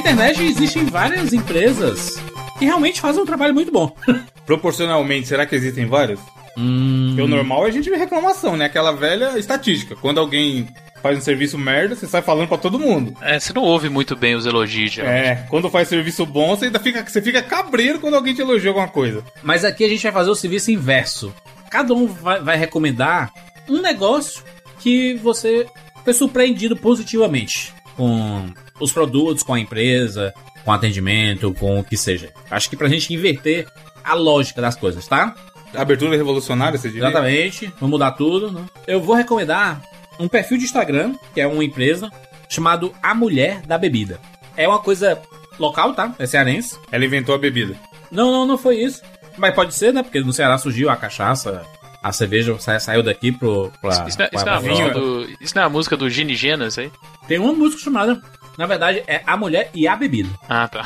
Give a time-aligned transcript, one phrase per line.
[0.00, 2.16] internet existem várias empresas
[2.58, 3.94] que realmente fazem um trabalho muito bom.
[4.46, 6.18] Proporcionalmente, será que existem vários?
[6.56, 7.08] Hum...
[7.08, 8.64] Porque o normal é a gente ver reclamação, né?
[8.64, 9.94] Aquela velha estatística.
[9.94, 10.66] Quando alguém
[11.02, 13.14] faz um serviço merda, você sai falando para todo mundo.
[13.20, 15.26] É, você não ouve muito bem os elogios, geralmente.
[15.26, 18.70] É, quando faz serviço bom, você ainda fica, você fica cabreiro quando alguém te elogia
[18.70, 19.22] alguma coisa.
[19.42, 21.32] Mas aqui a gente vai fazer o serviço inverso.
[21.70, 23.30] Cada um vai, vai recomendar
[23.68, 24.42] um negócio
[24.78, 25.66] que você
[26.04, 30.32] foi surpreendido positivamente com os produtos, com a empresa,
[30.64, 32.32] com atendimento, com o que seja.
[32.50, 33.68] Acho que pra gente inverter
[34.02, 35.34] a lógica das coisas, tá?
[35.74, 37.04] Abertura revolucionária, você diria?
[37.04, 38.50] Exatamente, vamos mudar tudo.
[38.50, 38.64] Né?
[38.86, 39.82] Eu vou recomendar
[40.18, 42.10] um perfil de Instagram, que é uma empresa,
[42.48, 44.18] chamado A Mulher da Bebida.
[44.56, 45.20] É uma coisa
[45.58, 46.14] local, tá?
[46.18, 46.78] É cearense.
[46.90, 47.74] Ela inventou a bebida.
[48.10, 49.02] Não, não, não foi isso.
[49.36, 50.02] Mas pode ser, né?
[50.02, 51.62] Porque no Ceará surgiu a cachaça,
[52.02, 53.72] a cerveja saiu daqui pro.
[53.80, 56.34] Pra, isso, não, é, isso, não é do, isso, não é a música do Gini
[56.34, 56.90] Genas aí?
[57.28, 58.20] Tem uma música chamada.
[58.58, 60.28] Na verdade, é A Mulher e a Bebida.
[60.48, 60.84] Ah, tá.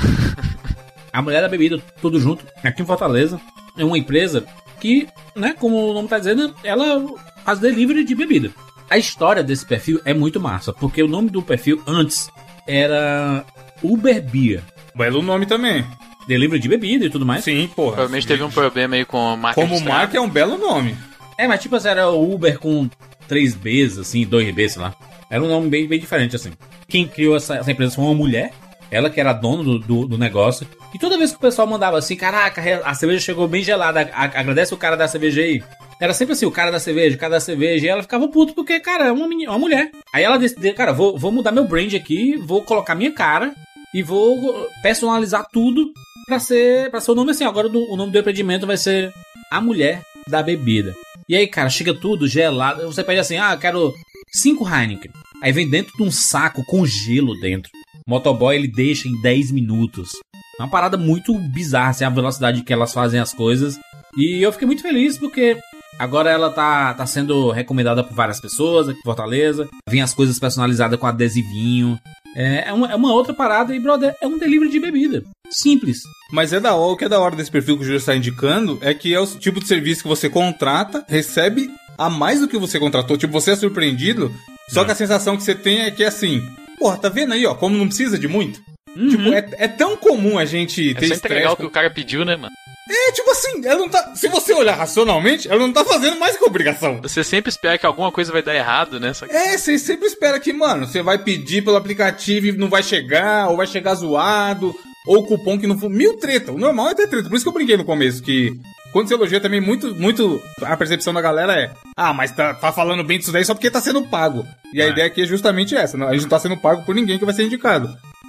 [1.12, 3.40] a Mulher da Bebida, tudo junto, aqui em Fortaleza.
[3.76, 4.44] É uma empresa
[4.80, 7.02] que, né, como o nome tá dizendo, ela
[7.44, 8.50] faz delivery de bebida.
[8.88, 12.28] A história desse perfil é muito massa, porque o nome do perfil antes
[12.66, 13.44] era
[13.82, 14.62] Uber Beer.
[14.94, 15.84] Belo nome também.
[16.26, 17.44] Delivery de bebida e tudo mais.
[17.44, 17.92] Sim, porra.
[17.92, 20.96] Provavelmente teve um problema aí com marca Como marca é um belo nome.
[21.36, 22.88] É, mas tipo assim, era Uber com
[23.28, 24.94] 3 Bs, assim, 2 Bs, sei lá.
[25.30, 26.52] Era um nome bem, bem diferente, assim.
[26.88, 28.52] Quem criou essa, essa empresa foi uma mulher,
[28.90, 30.66] ela que era dona do, do, do, negócio.
[30.94, 34.72] E toda vez que o pessoal mandava assim, caraca, a cerveja chegou bem gelada, agradece
[34.72, 35.62] o cara da cerveja aí.
[36.00, 38.54] Era sempre assim, o cara da cerveja, o cara da cerveja, e ela ficava puto
[38.54, 39.90] porque, cara, é uma, menina, uma mulher.
[40.12, 43.54] Aí ela decidiu, cara, vou, vou mudar meu brand aqui, vou colocar minha cara
[43.94, 45.92] e vou personalizar tudo
[46.26, 47.44] pra ser, pra ser o nome assim.
[47.44, 49.14] Agora o nome do empreendimento vai ser
[49.50, 50.94] A Mulher da Bebida.
[51.28, 52.84] E aí, cara, chega tudo gelado.
[52.86, 53.94] Você pede assim, ah, quero
[54.32, 55.12] cinco Heineken.
[55.40, 57.70] Aí vem dentro de um saco com gelo dentro.
[58.06, 60.10] O motoboy ele deixa em 10 minutos.
[60.58, 63.78] É uma parada muito bizarra, assim, a velocidade que elas fazem as coisas.
[64.16, 65.56] E eu fiquei muito feliz porque
[65.98, 69.68] Agora ela tá, tá sendo recomendada por várias pessoas aqui em Fortaleza.
[69.88, 71.98] Vem as coisas personalizadas com adesivinho.
[72.34, 75.22] É, é, uma, é uma outra parada e, brother, é um delivery de bebida.
[75.50, 75.98] Simples.
[76.32, 78.16] Mas é da hora, o que é da hora desse perfil que o Júlio está
[78.16, 82.48] indicando é que é o tipo de serviço que você contrata, recebe a mais do
[82.48, 83.16] que você contratou.
[83.16, 84.32] Tipo, você é surpreendido,
[84.68, 84.84] só é.
[84.84, 86.42] que a sensação que você tem é que é assim,
[86.78, 88.60] porra, tá vendo aí, ó, como não precisa de muito?
[88.96, 89.08] Uhum.
[89.08, 91.90] Tipo, é, é tão comum a gente é ter É legal o que o cara
[91.90, 92.52] pediu, né, mano?
[92.88, 94.14] É, tipo assim, ela não tá.
[94.14, 97.00] Se você olhar racionalmente, ela não tá fazendo mais que obrigação.
[97.00, 99.12] Você sempre espera que alguma coisa vai dar errado, né?
[99.12, 99.34] Que...
[99.34, 103.48] É, você sempre espera que, mano, você vai pedir pelo aplicativo e não vai chegar,
[103.48, 104.74] ou vai chegar zoado,
[105.06, 105.88] ou cupom que não for.
[105.88, 106.52] Mil treta.
[106.52, 107.28] O normal é ter treta.
[107.28, 108.52] Por isso que eu brinquei no começo, que
[108.92, 110.40] quando você elogia também, muito, muito.
[110.62, 113.70] A percepção da galera é: ah, mas tá, tá falando bem disso daí só porque
[113.70, 114.46] tá sendo pago.
[114.74, 114.90] E a é.
[114.90, 117.24] ideia aqui é justamente essa: não, a gente não tá sendo pago por ninguém que
[117.24, 117.88] vai ser indicado.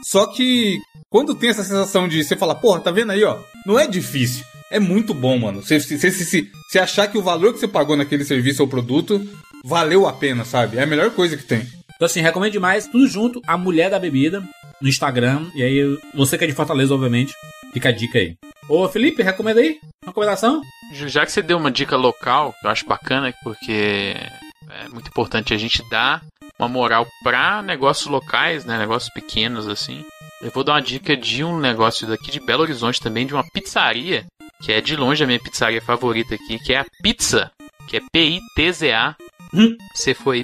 [0.10, 0.80] Só que
[1.10, 3.40] quando tem essa sensação de você falar, porra, tá vendo aí, ó?
[3.66, 4.46] Não é difícil
[4.76, 5.62] é muito bom, mano.
[5.62, 9.26] Você, você, você, você achar que o valor que você pagou naquele serviço ou produto
[9.64, 10.78] valeu a pena, sabe?
[10.78, 11.66] É a melhor coisa que tem.
[11.96, 14.44] Então, assim, recomendo demais, tudo junto, a Mulher da Bebida,
[14.82, 15.50] no Instagram.
[15.56, 17.34] E aí, você que é de Fortaleza, obviamente,
[17.74, 18.36] fica a dica aí.
[18.68, 19.78] Ô, Felipe, recomenda aí?
[20.06, 20.62] Recomendação?
[20.92, 24.16] Já que você deu uma dica local, eu acho bacana, porque
[24.70, 26.22] é muito importante a gente dar
[26.58, 28.78] uma moral para negócios locais, né?
[28.78, 30.04] Negócios pequenos, assim.
[30.42, 33.44] Eu vou dar uma dica de um negócio daqui de Belo Horizonte também, de uma
[33.44, 34.26] pizzaria
[34.62, 37.52] que é de longe a minha pizzaria favorita aqui, que é a Pizza,
[37.88, 39.16] que é P-I-T-Z-A.
[39.54, 39.78] Hum?
[39.94, 40.36] Você for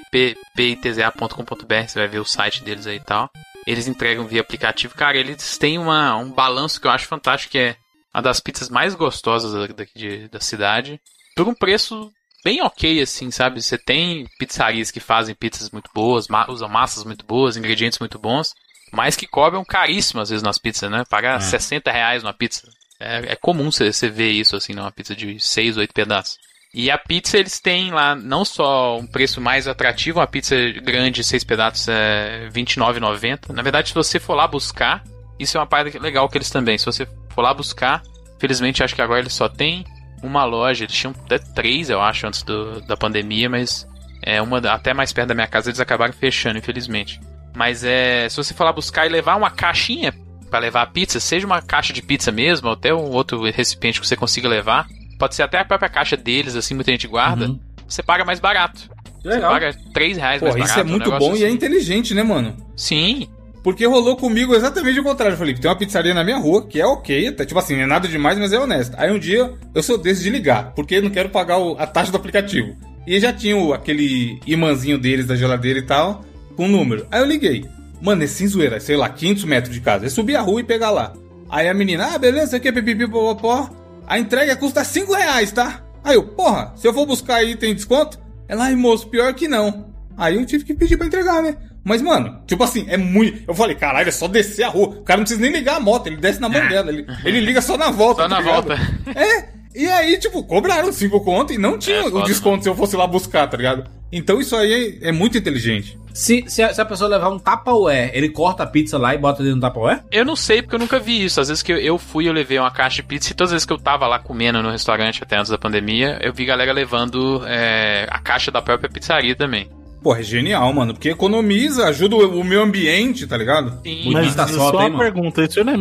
[0.55, 3.29] pitza.com.br, você vai ver o site deles aí e tal.
[3.66, 4.95] Eles entregam via aplicativo.
[4.95, 7.75] Cara, eles têm uma, um balanço que eu acho fantástico, que é
[8.13, 10.99] uma das pizzas mais gostosas daqui de, da cidade.
[11.35, 12.11] Por um preço
[12.44, 13.62] bem ok, assim, sabe?
[13.62, 18.19] Você tem pizzarias que fazem pizzas muito boas, ma usam massas muito boas, ingredientes muito
[18.19, 18.53] bons,
[18.91, 21.03] mas que cobram caríssimo às vezes nas pizzas, né?
[21.09, 21.41] Pagar é.
[21.41, 22.68] 60 reais numa pizza.
[23.00, 26.38] É, é comum você ver isso assim numa pizza de 6, 8 pedaços.
[26.74, 31.23] E a pizza eles têm lá não só um preço mais atrativo, uma pizza grande,
[31.23, 33.49] 6 pedaços é R$29,90.
[33.49, 35.03] Na verdade, se você for lá buscar,
[35.37, 36.78] isso é uma parte legal que eles também.
[36.78, 38.02] Se você for lá buscar,
[38.40, 39.84] felizmente acho que agora eles só tem
[40.23, 43.88] uma loja, eles tinham até três, eu acho, antes do, da pandemia, mas
[44.22, 47.20] é uma até mais perto da minha casa eles acabaram fechando, infelizmente.
[47.56, 50.14] Mas é, se você for lá buscar e levar uma caixinha
[50.50, 54.00] para levar a pizza, seja uma caixa de pizza mesmo, ou até um outro recipiente
[54.00, 54.88] que você consiga levar.
[55.18, 57.47] Pode ser até a própria caixa deles, assim, muita gente guarda.
[57.47, 57.59] Uhum.
[57.88, 58.90] Você paga mais barato.
[59.23, 59.53] Legal.
[59.53, 60.79] Você paga 3 reais Porra, mais barato.
[60.79, 61.41] Isso é muito um bom assim.
[61.41, 61.56] e é assim.
[61.56, 62.56] inteligente, né, mano?
[62.76, 63.28] Sim.
[63.63, 65.61] Porque rolou comigo exatamente o contrário, Felipe.
[65.61, 68.37] Tem uma pizzaria na minha rua, que é ok, até, tipo assim, é nada demais,
[68.40, 68.96] mas é honesto.
[68.97, 71.85] Aí um dia eu sou desse de ligar, porque eu não quero pagar o, a
[71.85, 72.75] taxa do aplicativo.
[73.05, 76.25] E já tinha o, aquele imãzinho deles da geladeira e tal,
[76.55, 77.05] com o número.
[77.11, 77.66] Aí eu liguei.
[78.02, 80.08] Mano, é sem zoeira, sei lá, 500 metros de casa.
[80.08, 81.13] É subir a rua e pegar lá.
[81.47, 83.69] Aí a menina, ah, beleza, aqui é pipipi, popopó.
[84.08, 85.84] A entrega custa 5 reais, tá?
[86.03, 88.19] Aí eu, porra, se eu for buscar aí tem desconto?
[88.47, 89.91] Ela, ai moço, pior que não.
[90.17, 91.55] Aí eu tive que pedir pra entregar, né?
[91.83, 93.43] Mas, mano, tipo assim, é muito.
[93.47, 94.87] Eu falei, caralho, é só descer a rua.
[94.99, 96.89] O cara não precisa nem ligar a moto, ele desce na mão dela.
[96.91, 98.23] Ele, ele liga só na volta.
[98.23, 98.67] Só tá na ligado?
[98.67, 99.19] volta.
[99.19, 99.61] É.
[99.73, 102.75] E aí, tipo, cobraram 5 conto e não tinha É, o foda, desconto se eu
[102.75, 103.89] fosse lá buscar, tá ligado?
[104.11, 105.97] Então isso aí é, é muito inteligente.
[106.13, 109.17] Se, se, a, se a pessoa levar um Tupperware, ele corta a pizza lá e
[109.17, 110.03] bota dentro do Tupperware?
[110.11, 111.39] Eu não sei, porque eu nunca vi isso.
[111.39, 113.53] Às vezes que eu- eu fui, eu levei uma caixa de pizza e todas as
[113.53, 116.73] vezes que eu tava lá comendo no restaurante até antes da pandemia, eu vi galera
[116.73, 119.69] levando é, a caixa da própria pizzaria também.
[120.03, 123.79] Pô, é genial, mano, porque economiza, ajuda o, o meio ambiente, tá ligado?
[123.83, 124.11] Sim.
[124.11, 124.97] Mas Bonita só foto, uma mano?
[124.97, 125.77] pergunta, isso não é,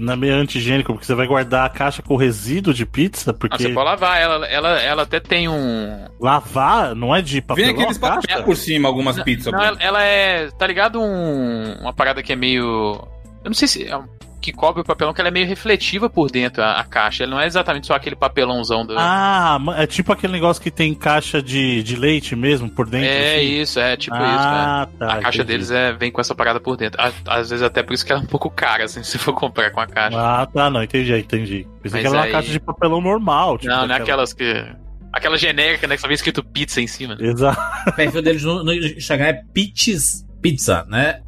[0.00, 3.34] não é meio antigênico, porque você vai guardar a caixa com resíduo de pizza, Ah,
[3.34, 6.06] porque você pode lavar, ela, ela, ela até tem um.
[6.20, 8.20] lavar não é de Vem papelão aqueles a caixa?
[8.28, 9.50] papel por cima, algumas pizzas.
[9.52, 10.50] Não, ela, ela é.
[10.50, 11.00] Tá ligado?
[11.00, 12.62] Um, uma parada que é meio.
[13.42, 13.86] Eu não sei se.
[13.86, 14.04] É um,
[14.44, 17.24] que cobre o papelão, que ela é meio refletiva por dentro, a, a caixa.
[17.24, 18.94] Ela não é exatamente só aquele papelãozão do.
[18.98, 23.08] Ah, é tipo aquele negócio que tem caixa de, de leite mesmo por dentro.
[23.08, 23.44] é assim?
[23.60, 24.96] isso, é tipo isso, ah, né?
[24.98, 25.06] tá.
[25.14, 25.44] a caixa entendi.
[25.44, 27.00] deles é, vem com essa parada por dentro.
[27.00, 29.32] Á- Às vezes até por isso que ela é um pouco cara, assim, se for
[29.32, 30.18] comprar com a caixa.
[30.20, 31.66] Ah, tá, não, entendi, entendi.
[31.82, 33.56] Pensei Mas que era uma aí- caixa de papelão normal.
[33.56, 34.66] Tipo não, não é aquela- aquelas que.
[35.10, 35.94] Aquela genérica, né?
[35.94, 37.14] Que só vem escrito pizza em cima.
[37.14, 37.28] Né?
[37.28, 37.58] Exato.
[37.88, 39.42] O perfil deles no, no Instagram é
[40.42, 41.20] Pizza, né?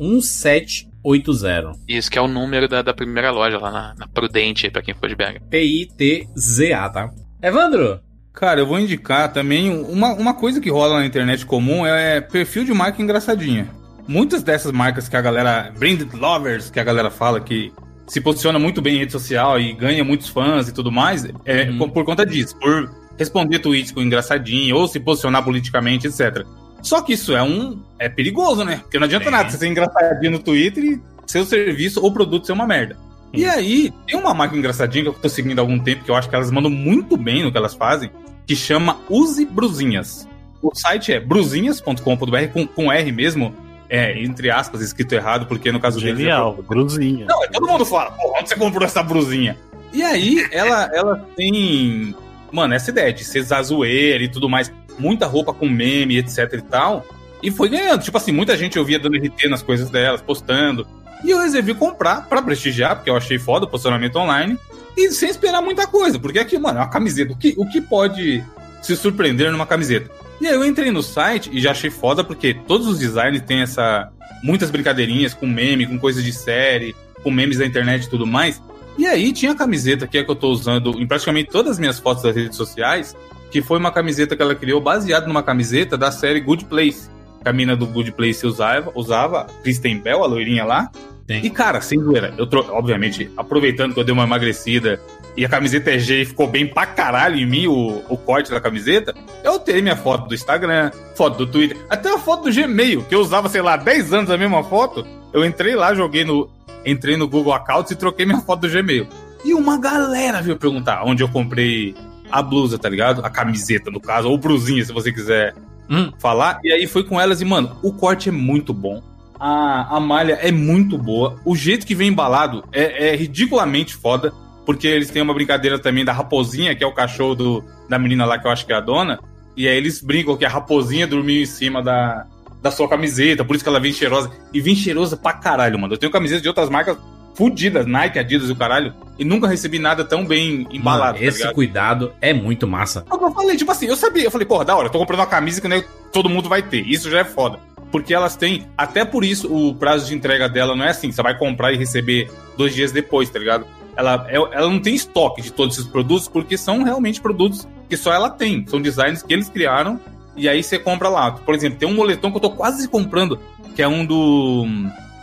[1.12, 1.72] 1780.
[1.88, 4.94] Isso, que é o número da, da primeira loja lá na, na Prudente, pra quem
[4.94, 5.40] for de BH.
[5.50, 7.10] P-I-T-Z-A, tá?
[7.42, 8.00] Evandro,
[8.32, 12.64] Cara, eu vou indicar também uma, uma coisa que rola na internet comum é perfil
[12.66, 13.66] de marca engraçadinha.
[14.06, 17.72] Muitas dessas marcas que a galera, branded lovers, que a galera fala que
[18.06, 21.70] se posiciona muito bem em rede social e ganha muitos fãs e tudo mais, é
[21.70, 21.78] Uhum.
[21.78, 26.44] por, por conta disso, por responder tweets com engraçadinho ou se posicionar politicamente, etc.
[26.86, 28.76] Só que isso é um é perigoso, né?
[28.82, 29.30] Porque não adianta É.
[29.30, 32.96] nada você ser engraçadinho no Twitter e seu serviço ou produto ser uma merda.
[33.34, 36.14] E aí, tem uma marca engraçadinha que eu tô seguindo há algum tempo, que eu
[36.14, 38.08] acho que elas mandam muito bem no que elas fazem,
[38.46, 40.28] que chama Use Brusinhas.
[40.62, 43.52] O site é brusinhas.com.br com, com R mesmo,
[43.88, 47.26] é, entre aspas, escrito errado, porque no caso deles é Genial, brusinha.
[47.26, 49.56] não, é, todo mundo fala, pô, onde você comprou essa brusinha?
[49.92, 52.14] E aí, ela, ela tem,
[52.52, 56.62] mano, essa ideia de ser zazoeira e tudo mais, muita roupa com meme, etc e
[56.62, 57.06] tal,
[57.42, 58.02] e foi ganhando.
[58.02, 60.86] Tipo assim, muita gente eu via dando RT nas coisas delas, postando,
[61.24, 64.58] e eu resolvi comprar pra prestigiar, porque eu achei foda o posicionamento online,
[64.96, 67.80] e sem esperar muita coisa, porque aqui, mano, é uma camiseta, o que, o que
[67.80, 68.42] pode
[68.82, 70.10] se surpreender numa camiseta?
[70.40, 73.62] E aí eu entrei no site e já achei foda, porque todos os designs têm
[73.62, 74.10] essa.
[74.42, 78.60] muitas brincadeirinhas com meme, com coisas de série, com memes da internet e tudo mais.
[78.98, 81.78] E aí tinha a camiseta que é que eu tô usando em praticamente todas as
[81.78, 83.16] minhas fotos das redes sociais,
[83.50, 87.08] que foi uma camiseta que ela criou baseada numa camiseta da série Good Place.
[87.42, 90.90] Que a mina do Good Place usava, usava, Kristen Bell, a loirinha lá.
[91.26, 91.40] Sim.
[91.42, 92.64] E cara, sem zoeira, eu tro...
[92.70, 95.00] obviamente, aproveitando que eu dei uma emagrecida
[95.36, 98.50] e a camiseta é G e ficou bem pra caralho em mim o, o corte
[98.50, 99.14] da camiseta,
[99.44, 103.14] eu tenho minha foto do Instagram, foto do Twitter, até a foto do Gmail, que
[103.14, 105.06] eu usava, sei lá, 10 anos a mesma foto.
[105.32, 106.48] Eu entrei lá, joguei no.
[106.86, 109.08] Entrei no Google Accounts e troquei minha foto do Gmail.
[109.44, 111.94] E uma galera veio perguntar onde eu comprei
[112.30, 113.24] a blusa, tá ligado?
[113.24, 115.54] A camiseta, no caso, ou brusinha, se você quiser
[115.88, 116.10] Hum.
[116.18, 116.58] falar.
[116.64, 119.02] E aí foi com elas e, mano, o corte é muito bom.
[119.38, 121.36] A, a malha é muito boa.
[121.44, 124.32] O jeito que vem embalado é, é ridiculamente foda.
[124.64, 128.24] Porque eles têm uma brincadeira também da raposinha, que é o cachorro do, da menina
[128.24, 129.20] lá, que eu acho que é a dona.
[129.56, 132.26] E aí eles brincam que a raposinha dormiu em cima da,
[132.60, 134.28] da sua camiseta, por isso que ela vem cheirosa.
[134.52, 135.94] E vem cheirosa pra caralho, mano.
[135.94, 136.98] Eu tenho camiseta de outras marcas
[137.36, 141.14] fudidas, Nike, Adidas e o caralho, e nunca recebi nada tão bem embalado.
[141.14, 141.54] Mano, tá esse ligado?
[141.54, 143.04] cuidado é muito massa.
[143.10, 144.92] É o que eu falei, tipo assim, eu sabia, eu falei, porra, da hora, eu
[144.92, 145.82] tô comprando uma camisa que nem
[146.12, 146.80] todo mundo vai ter.
[146.86, 147.58] Isso já é foda.
[147.90, 151.22] Porque elas têm, até por isso, o prazo de entrega dela não é assim, você
[151.22, 153.64] vai comprar e receber dois dias depois, tá ligado?
[153.96, 157.96] Ela, é- ela não tem estoque de todos esses produtos, porque são realmente produtos que
[157.96, 158.66] só ela tem.
[158.66, 159.98] São designs que eles criaram,
[160.36, 161.30] e aí você compra lá.
[161.32, 163.38] Por exemplo, tem um moletom que eu tô quase comprando,
[163.74, 164.66] que é um do,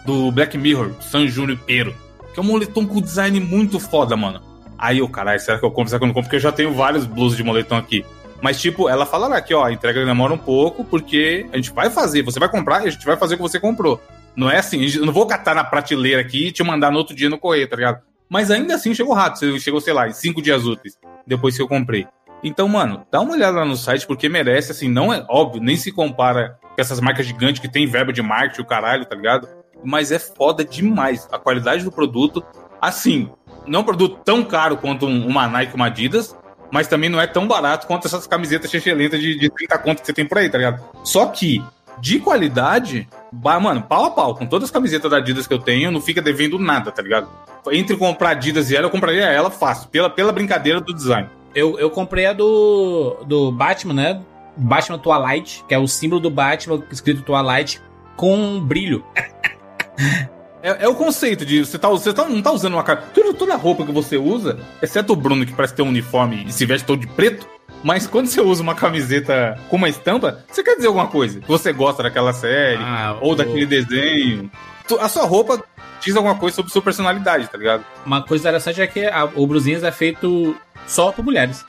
[0.06, 1.94] do Black Mirror, San Junipero.
[2.34, 4.42] Que é um moletom com design muito foda, mano.
[4.78, 5.90] Aí eu, caralho, será que eu compro?
[5.90, 6.28] Será que eu não compro?
[6.28, 8.06] Porque eu já tenho vários blusas de moletom aqui.
[8.42, 11.90] Mas, tipo, ela fala que, ó, a entrega demora um pouco, porque a gente vai
[11.90, 14.02] fazer, você vai comprar e a gente vai fazer o que você comprou.
[14.36, 17.16] Não é assim, eu não vou catar na prateleira aqui e te mandar no outro
[17.16, 18.02] dia no correio, tá ligado?
[18.28, 21.68] Mas ainda assim chegou rápido, chegou, sei lá, em cinco dias úteis, depois que eu
[21.70, 22.06] comprei.
[22.44, 25.78] Então, mano, dá uma olhada lá no site, porque merece, assim, não é óbvio, nem
[25.78, 29.48] se compara com essas marcas gigantes que tem verba de marketing, o caralho, tá ligado?
[29.84, 32.44] Mas é foda demais a qualidade do produto.
[32.82, 33.30] Assim,
[33.68, 36.36] não é um produto tão caro quanto um- uma Nike, uma Adidas,
[36.72, 40.06] mas também não é tão barato quanto essas camisetas chechelentas de, de 30 conto que
[40.08, 40.84] você tem por aí, tá ligado?
[41.04, 41.64] Só que
[42.00, 44.36] de qualidade, ba- mano, pau a pau.
[44.36, 47.30] Com todas as camisetas da Adidas que eu tenho, não fica devendo nada, tá ligado?
[47.72, 51.30] Entre comprar Adidas e ela, eu compraria ela fácil, pela, pela brincadeira do design.
[51.56, 54.22] Eu, eu comprei a do, do Batman, né?
[54.58, 57.80] Batman Twilight, que é o símbolo do Batman escrito Twilight
[58.18, 59.04] com brilho.
[60.62, 63.02] É, é o conceito de você, tá, você tá- não tá usando uma cara.
[63.14, 66.46] Toda, toda a roupa que você usa, exceto o Bruno, que parece ter um uniforme
[66.48, 67.46] e se veste todo de preto.
[67.84, 71.42] Mas quando você usa uma camiseta com uma estampa, você quer dizer alguma coisa.
[71.48, 74.50] Você gosta daquela série, Ah, ou o- daquele desenho.
[75.02, 75.62] A sua roupa
[76.00, 77.84] diz alguma coisa sobre sua personalidade, tá ligado?
[78.06, 80.56] Uma coisa interessante é que a- o Bruzinhas é feito
[80.88, 81.66] só por mulheres.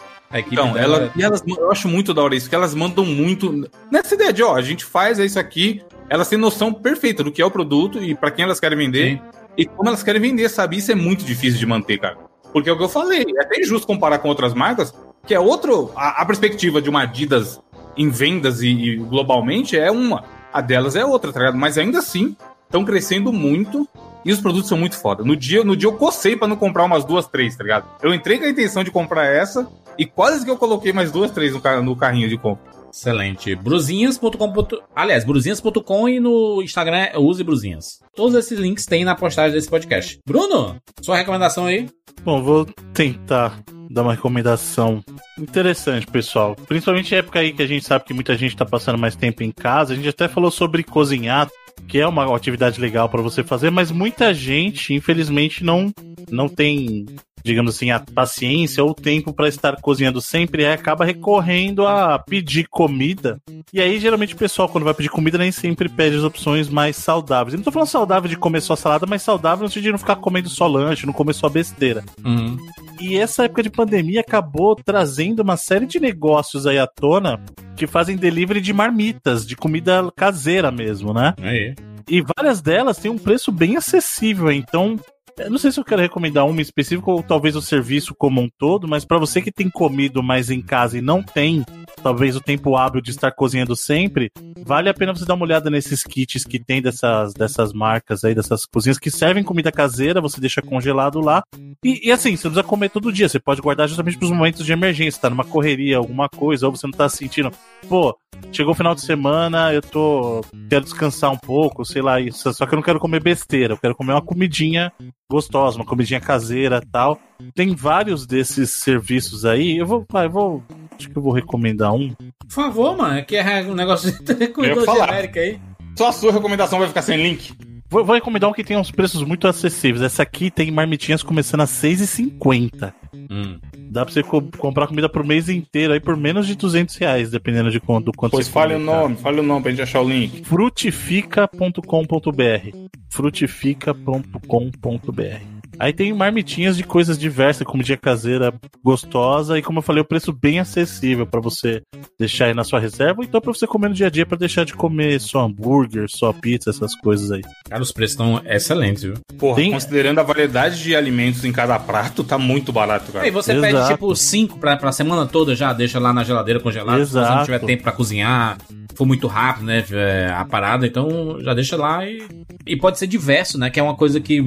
[0.52, 3.68] Então, ela, elas, eu acho muito da hora isso, que elas mandam muito.
[3.90, 7.42] Nessa ideia de, ó, a gente faz isso aqui, elas têm noção perfeita do que
[7.42, 9.20] é o produto e pra quem elas querem vender Sim.
[9.56, 10.76] e como elas querem vender, sabe?
[10.76, 12.16] Isso é muito difícil de manter, cara.
[12.52, 14.94] Porque é o que eu falei, é até injusto comparar com outras marcas,
[15.26, 15.90] que é outro.
[15.96, 17.60] A, a perspectiva de uma Adidas
[17.96, 20.24] em vendas e, e globalmente é uma.
[20.52, 21.56] A delas é outra, tá ligado?
[21.56, 23.88] Mas ainda assim, estão crescendo muito
[24.24, 25.24] e os produtos são muito foda.
[25.24, 27.86] No dia, no dia eu cocei pra não comprar umas duas, três, tá ligado?
[28.02, 29.68] Eu entrei com a intenção de comprar essa
[29.98, 32.73] e quase que eu coloquei mais duas, três no, no carrinho de compra.
[32.94, 33.56] Excelente.
[33.56, 34.52] Bruzinhas.com.
[34.94, 37.98] Aliás, bruzinhas.com e no Instagram é use bruzinhas.
[38.14, 40.20] Todos esses links tem na postagem desse podcast.
[40.24, 41.88] Bruno, sua recomendação aí?
[42.22, 43.60] Bom, vou tentar
[43.90, 45.02] dar uma recomendação
[45.36, 46.54] interessante, pessoal.
[46.68, 49.50] Principalmente época aí que a gente sabe que muita gente tá passando mais tempo em
[49.50, 49.92] casa.
[49.92, 51.50] A gente até falou sobre cozinhar,
[51.88, 55.92] que é uma atividade legal para você fazer, mas muita gente, infelizmente, não
[56.30, 57.06] não tem,
[57.44, 62.18] digamos assim, a paciência ou o tempo para estar cozinhando sempre aí acaba recorrendo a
[62.18, 63.38] pedir comida.
[63.72, 66.96] E aí, geralmente, o pessoal, quando vai pedir comida, nem sempre pede as opções mais
[66.96, 67.52] saudáveis.
[67.52, 69.98] Eu não tô falando saudável de comer só salada, mas saudável no sentido de não
[69.98, 72.02] ficar comendo só lanche, não comer só besteira.
[72.24, 72.56] Uhum.
[73.00, 77.40] E essa época de pandemia acabou trazendo uma série de negócios aí à tona
[77.76, 81.34] que fazem delivery de marmitas, de comida caseira mesmo, né?
[81.42, 81.74] Aí.
[82.08, 84.98] E várias delas têm um preço bem acessível, então.
[85.38, 88.40] Eu não sei se eu quero recomendar uma em específico ou talvez o serviço como
[88.40, 91.64] um todo, mas para você que tem comido mais em casa e não tem
[92.02, 94.30] talvez o tempo hábil de estar cozinhando sempre,
[94.64, 98.34] vale a pena você dar uma olhada nesses kits que tem dessas, dessas marcas aí,
[98.34, 101.42] dessas cozinhas que servem comida caseira, você deixa congelado lá.
[101.82, 104.30] E, e assim, você não precisa comer todo dia, você pode guardar justamente para os
[104.30, 107.50] momentos de emergência, tá numa correria, alguma coisa, ou você não tá sentindo,
[107.88, 108.16] pô,
[108.52, 110.42] chegou o final de semana, eu tô.
[110.68, 113.78] quero descansar um pouco, sei lá, isso, só que eu não quero comer besteira, eu
[113.78, 114.92] quero comer uma comidinha
[115.34, 117.18] gostosa, uma comidinha caseira tal.
[117.54, 119.76] Tem vários desses serviços aí.
[119.76, 120.62] Eu vou, vai, eu vou.
[120.96, 122.14] Acho que eu vou recomendar um.
[122.14, 125.60] Por favor, mano, aqui é um negócio de recomendou genérica aí.
[125.98, 127.52] Só a sua recomendação vai ficar sem link?
[127.88, 130.02] Vou, vou recomendar um que tem uns preços muito acessíveis.
[130.02, 132.92] Essa aqui tem marmitinhas começando a R$ 6,50.
[133.30, 133.58] Hum.
[133.94, 137.30] Dá pra você co- comprar comida pro mês inteiro aí por menos de 200 reais,
[137.30, 139.82] dependendo de quanto, do quanto Pois você fale o nome, fale o nome pra gente
[139.82, 140.42] achar o link.
[140.44, 142.76] frutifica.com.br
[143.08, 148.52] frutifica.com.br Aí tem marmitinhas de coisas diversas, comidinha caseira
[148.82, 151.82] gostosa e como eu falei, o preço bem acessível pra você
[152.18, 154.36] deixar aí na sua reserva, ou então pra você comer no dia a dia pra
[154.38, 157.42] deixar de comer só hambúrguer, só pizza, essas coisas aí.
[157.68, 159.14] Cara, os preços estão excelentes, viu?
[159.38, 163.24] Porra, Tem- considerando a variedade de alimentos em cada prato, tá muito barato, cara.
[163.24, 163.72] Aí você Exato.
[163.74, 167.04] pede tipo 5 pra, pra semana toda já, deixa lá na geladeira congelado.
[167.04, 168.58] Se você não tiver tempo pra cozinhar,
[168.94, 169.84] for muito rápido, né?
[169.90, 172.22] é, A parada, então já deixa lá e.
[172.66, 173.68] E pode ser diverso, né?
[173.68, 174.40] Que é uma coisa que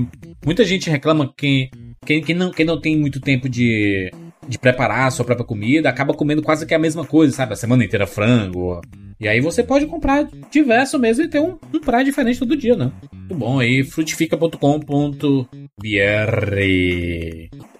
[0.45, 1.69] muita gente reclama que
[2.05, 4.11] quem, quem, não, quem não tem muito tempo de,
[4.47, 7.53] de preparar a sua própria comida acaba comendo quase que a mesma coisa, sabe?
[7.53, 8.81] A semana inteira frango.
[9.19, 12.75] E aí você pode comprar diverso mesmo e ter um, um prato diferente todo dia,
[12.75, 12.91] né?
[13.11, 14.57] Muito bom aí, frutifica.com.br.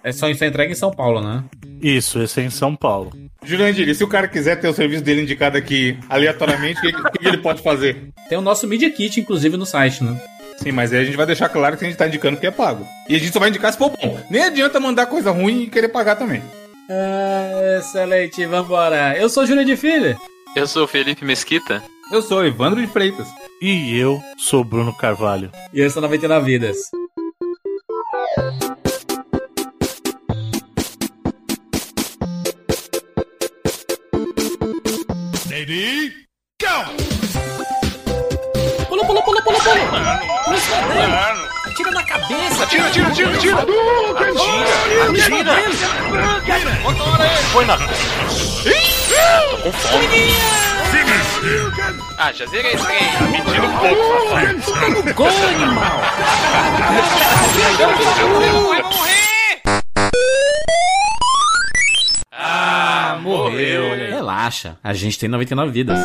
[0.04, 1.44] É só isso entrega em São Paulo, né?
[1.80, 3.12] Isso, esse é em São Paulo.
[3.44, 7.18] Jurandir, se o cara quiser ter o serviço dele indicado aqui aleatoriamente, o que, que-
[7.20, 8.08] que ele pode fazer?
[8.28, 10.20] Tem o nosso Media Kit, inclusive, no site, né?
[10.62, 12.50] Sim, mas aí a gente vai deixar claro que a gente tá indicando que é
[12.50, 12.86] pago.
[13.08, 14.20] E a gente só vai indicar se for bom.
[14.28, 16.42] Nem adianta mandar coisa ruim e querer pagar também.
[16.90, 19.16] Ah, excelente, vambora.
[19.16, 20.18] Eu sou Júlia de Filho.
[20.56, 21.82] Eu sou o Felipe Mesquita.
[22.10, 23.28] Eu sou o Evandro de Freitas.
[23.62, 25.50] E eu sou Bruno Carvalho.
[25.72, 26.76] E eu sou 99 Vidas.
[28.38, 28.76] Pula,
[36.86, 37.27] pula,
[39.90, 41.48] dele.
[41.66, 42.64] Atira na cabeça.
[42.64, 43.56] Atira, atira, atira, atira!
[43.58, 45.52] Atira!
[46.36, 46.72] Atira!
[47.52, 47.78] Foi na.
[52.18, 52.98] Ah, já zerei esse trem.
[53.12, 55.14] Tá mentindo um pouco, safado.
[55.14, 56.00] Gol, animal.
[58.68, 59.62] Vai morrer!
[62.32, 63.96] Ah, morreu.
[64.10, 65.98] Relaxa, a gente tem 99 vidas.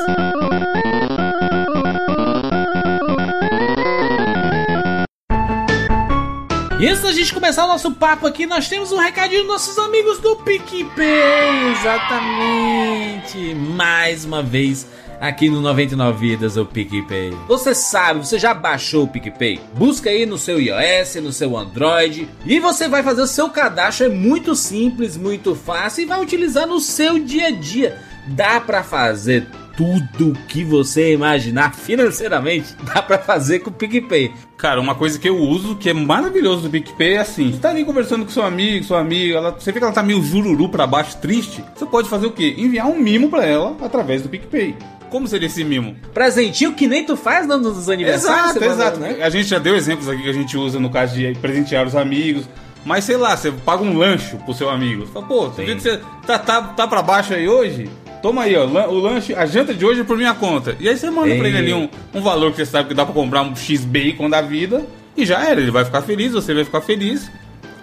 [6.84, 9.80] E antes da gente começar o nosso papo aqui, nós temos um recadinho dos nossos
[9.80, 11.72] amigos do PicPay.
[11.80, 13.56] Exatamente.
[13.56, 14.86] Mais uma vez
[15.18, 17.32] aqui no 99 Vidas o PicPay.
[17.48, 19.62] Você sabe, você já baixou o PicPay?
[19.75, 24.08] Busca aí no seu iOS, no seu Android e você vai fazer o seu cadastro.
[24.08, 27.98] É muito simples, muito fácil e vai utilizar no seu dia a dia.
[28.28, 34.32] Dá para fazer tudo que você imaginar financeiramente, dá para fazer com o PicPay.
[34.58, 37.70] Cara, uma coisa que eu uso, que é maravilhoso do PicPay, é assim: você tá
[37.70, 40.70] ali conversando com seu amigo, sua amiga, ela, você vê que ela tá meio jururu
[40.70, 41.63] pra baixo, triste.
[41.75, 42.56] Você pode fazer o quê?
[42.58, 44.75] Enviar um mimo pra ela através do PicPay.
[45.10, 45.96] Como seria esse mimo?
[46.12, 48.56] Presentinho que nem tu faz nos aniversários.
[48.56, 49.00] Exato, exato.
[49.00, 49.18] Né?
[49.22, 51.96] A gente já deu exemplos aqui que a gente usa no caso de presentear os
[51.96, 52.50] amigos.
[52.86, 55.06] Mas sei lá, você paga um lanche pro seu amigo.
[55.06, 57.89] Você fala, pô, você tá, tá, tá pra baixo aí hoje?
[58.24, 60.77] Toma aí, ó, o lanche, a janta de hoje é por minha conta.
[60.80, 61.38] E aí você manda Ei.
[61.38, 64.30] pra ele ali um, um valor que você sabe que dá pra comprar um X-Bacon
[64.30, 64.86] da vida.
[65.18, 67.30] E já era, ele vai ficar feliz, você vai ficar feliz.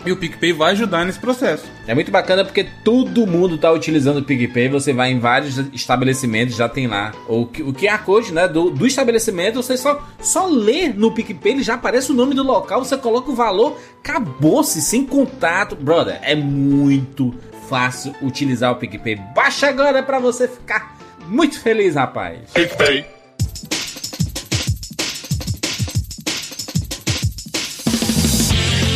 [0.07, 1.65] E o PicPay vai ajudar nesse processo.
[1.87, 4.71] É muito bacana porque todo mundo está utilizando o PicPay.
[4.71, 8.87] Você vai em vários estabelecimentos, já tem lá o, o QR Code né, do, do
[8.87, 9.63] estabelecimento.
[9.63, 12.83] Você só, só lê no PicPay, ele já aparece o nome do local.
[12.83, 15.77] Você coloca o valor, acabou-se, sem contato.
[15.77, 17.35] Brother, é muito
[17.71, 19.15] fácil utilizar o PicPay.
[19.33, 20.99] Baixa agora para você ficar
[21.29, 22.51] muito feliz, rapaz.
[22.53, 23.07] PicPay.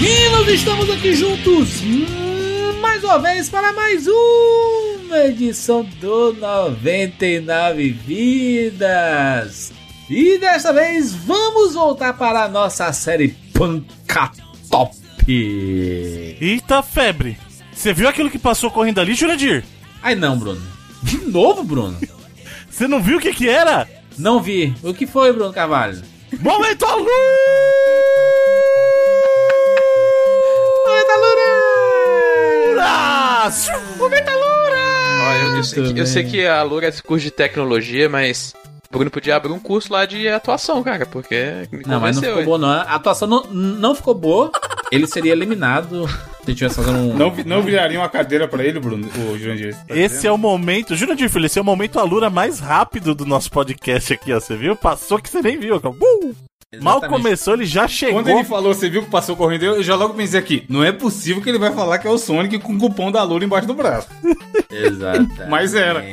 [0.02, 1.82] E nós estamos aqui juntos
[2.82, 9.72] mais uma vez para mais uma edição do 99 Vidas.
[10.10, 14.94] E desta vez vamos voltar para a nossa série Pancatop.
[15.28, 17.38] Eita febre!
[17.84, 19.62] Você viu aquilo que passou correndo ali, Jurandir?
[20.02, 20.62] Ai não, Bruno.
[21.02, 21.94] De novo, Bruno?
[22.70, 23.86] Você não viu o que que era?
[24.16, 24.74] Não vi.
[24.82, 26.02] O que foi, Bruno Carvalho?
[26.40, 27.10] Momento à luz!
[33.98, 34.80] Momento Lura!
[35.20, 38.54] Ó, eu, eu, sei que, eu, sei que, a Lura é curso de tecnologia, mas
[38.88, 42.22] o Bruno podia abrir um curso lá de atuação, cara, porque me Não, mas não
[42.22, 42.70] ficou boa, não.
[42.70, 44.50] A atuação não, não ficou boa.
[44.90, 46.08] Ele seria eliminado
[46.44, 47.16] se tivesse fazendo um.
[47.16, 49.74] Não, não viraria uma cadeira pra ele, Bruno, o Jurandir.
[49.74, 50.94] Tá esse é o momento.
[50.94, 54.40] Jurandir, filho, esse é o momento Alura mais rápido do nosso podcast aqui, ó.
[54.40, 54.76] Você viu?
[54.76, 55.94] Passou que você nem viu, cara.
[55.94, 56.34] Uh!
[56.80, 58.16] Mal começou, ele já chegou.
[58.16, 60.90] Quando ele falou, você viu que passou correndo, eu já logo pensei aqui, não é
[60.90, 63.66] possível que ele vai falar que é o Sonic com o cupom da Lura embaixo
[63.66, 64.08] do braço.
[64.70, 65.48] Exatamente.
[65.48, 66.04] Mas era.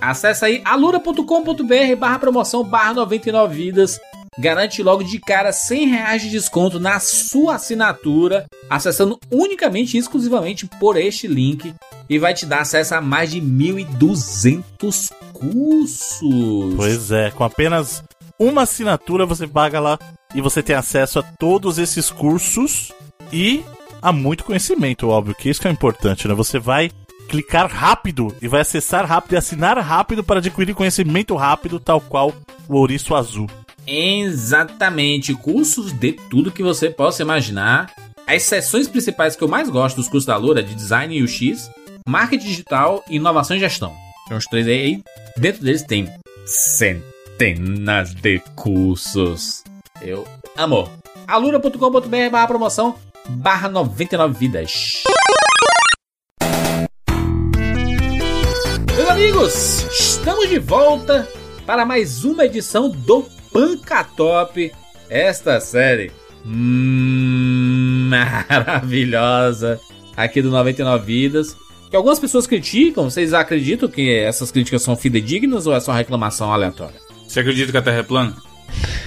[0.00, 3.98] Acesse aí alura.com.br barra promoção barra 99 vidas.
[4.38, 10.64] Garante logo de cara 100 reais de desconto na sua assinatura, acessando unicamente e exclusivamente
[10.78, 11.74] por este link.
[12.08, 16.74] E vai te dar acesso a mais de 1.200 cursos.
[16.76, 18.02] Pois é, com apenas
[18.38, 19.98] uma assinatura você paga lá
[20.32, 22.92] e você tem acesso a todos esses cursos
[23.32, 23.64] e
[24.00, 26.34] a muito conhecimento, óbvio, que isso que é importante, né?
[26.34, 26.90] Você vai
[27.28, 32.32] clicar rápido e vai acessar rápido e assinar rápido para adquirir conhecimento rápido, tal qual
[32.68, 33.48] o ouriço azul.
[33.90, 37.90] Exatamente, cursos de tudo que você possa imaginar.
[38.26, 41.22] As seções principais que eu mais gosto dos cursos da Loura é de design e
[41.22, 41.70] UX,
[42.06, 43.96] marketing digital e inovação e gestão.
[44.28, 45.02] São os três aí.
[45.38, 46.06] Dentro deles tem
[46.44, 49.64] centenas de cursos.
[50.02, 50.86] Eu amo.
[51.26, 52.94] alura.com.br barra promoção
[53.26, 55.02] barra 99 vidas.
[58.94, 61.26] Meus amigos, estamos de volta
[61.64, 64.72] para mais uma edição do Pancatop.
[65.08, 66.12] Esta série
[68.08, 69.80] maravilhosa
[70.16, 71.56] aqui do 99 Vidas.
[71.90, 76.52] Que algumas pessoas criticam, vocês acreditam que essas críticas são fidedignas ou é só reclamação
[76.52, 77.00] aleatória?
[77.26, 78.36] Você acredita que a Terra é plana?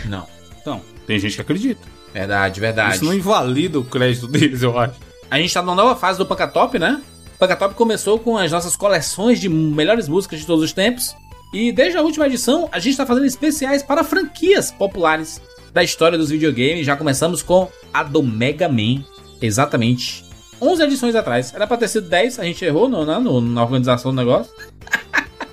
[0.06, 0.26] Não.
[0.60, 1.82] Então, tem gente que acredita.
[2.14, 2.96] Verdade, verdade.
[2.96, 4.96] Isso não invalida o crédito deles, eu acho.
[5.30, 7.02] A gente tá numa nova fase do Pancatop, né?
[7.40, 11.16] Pancatop começou com as nossas coleções de melhores músicas de todos os tempos.
[11.54, 15.42] E desde a última edição, a gente tá fazendo especiais para franquias populares
[15.74, 16.86] da história dos videogames.
[16.86, 19.04] Já começamos com a do Mega Man,
[19.42, 20.24] exatamente
[20.62, 21.54] 11 edições atrás.
[21.54, 24.54] Era pra ter sido 10, a gente errou no, no, na organização do negócio.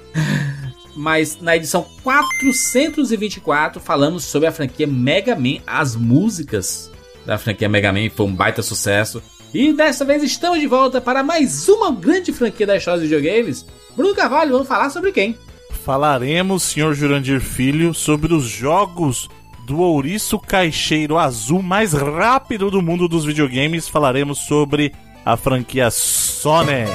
[0.95, 6.91] mas na edição 424 falamos sobre a franquia Mega Man, as músicas
[7.27, 9.23] da franquia Mega Man, foi um baita sucesso.
[9.53, 13.65] E dessa vez estamos de volta para mais uma grande franquia da história dos videogames.
[13.97, 15.37] Bruno Carvalho, vamos falar sobre quem?
[15.89, 19.27] Falaremos, senhor Jurandir Filho, sobre os jogos
[19.65, 23.89] do ouriço caixeiro azul mais rápido do mundo dos videogames.
[23.89, 24.93] Falaremos sobre
[25.25, 26.91] a franquia Sonic.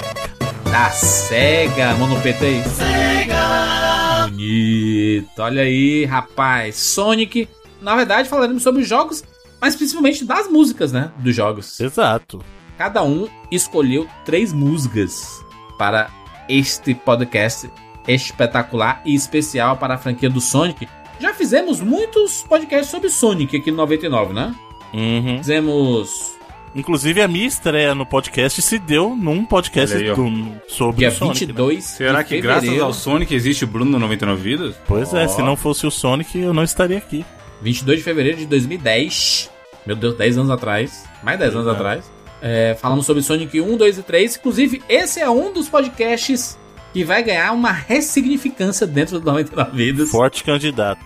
[0.71, 2.63] Da SEGA, mano PT aí.
[2.65, 4.27] SEGA!
[4.29, 5.39] Bonito.
[5.41, 6.75] Olha aí, rapaz.
[6.75, 7.49] Sonic.
[7.81, 9.23] Na verdade, falaremos sobre jogos
[9.59, 11.11] mas principalmente das músicas, né?
[11.17, 11.79] Dos jogos.
[11.79, 12.43] Exato.
[12.77, 15.43] Cada um escolheu três músicas
[15.79, 16.11] para
[16.47, 17.67] este podcast
[18.07, 20.87] espetacular e especial para a franquia do Sonic.
[21.19, 24.53] Já fizemos muitos podcasts sobre Sonic aqui no 99, né?
[24.93, 25.37] Uhum.
[25.37, 26.33] Fizemos
[26.75, 31.11] Inclusive, a minha estreia no podcast se deu num podcast aí, do- sobre dia o
[31.11, 31.41] Sonic.
[31.41, 31.45] né?
[31.53, 34.75] 22 Será de que graças fevereiro, ao Sonic existe o Bruno no 99 Vidas?
[34.87, 35.27] Pois é, Ó.
[35.27, 37.23] se não fosse o Sonic, eu não estaria aqui.
[37.61, 39.51] 22 de fevereiro de 2010.
[39.85, 41.03] Meu Deus, 10 anos atrás.
[41.21, 41.71] Mais 10 anos é.
[41.71, 42.11] atrás.
[42.41, 44.35] É, falamos sobre Sonic 1, 2 e 3.
[44.37, 46.57] Inclusive, esse é um dos podcasts
[46.93, 50.11] que vai ganhar uma ressignificância dentro do 99 Vidas.
[50.11, 51.03] Forte candidato.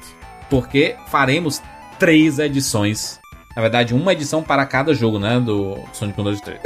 [0.49, 1.61] Porque faremos
[1.97, 3.19] três edições.
[3.55, 5.39] Na verdade, uma edição para cada jogo, né?
[5.39, 6.61] Do Sonic 1, 2 e 3.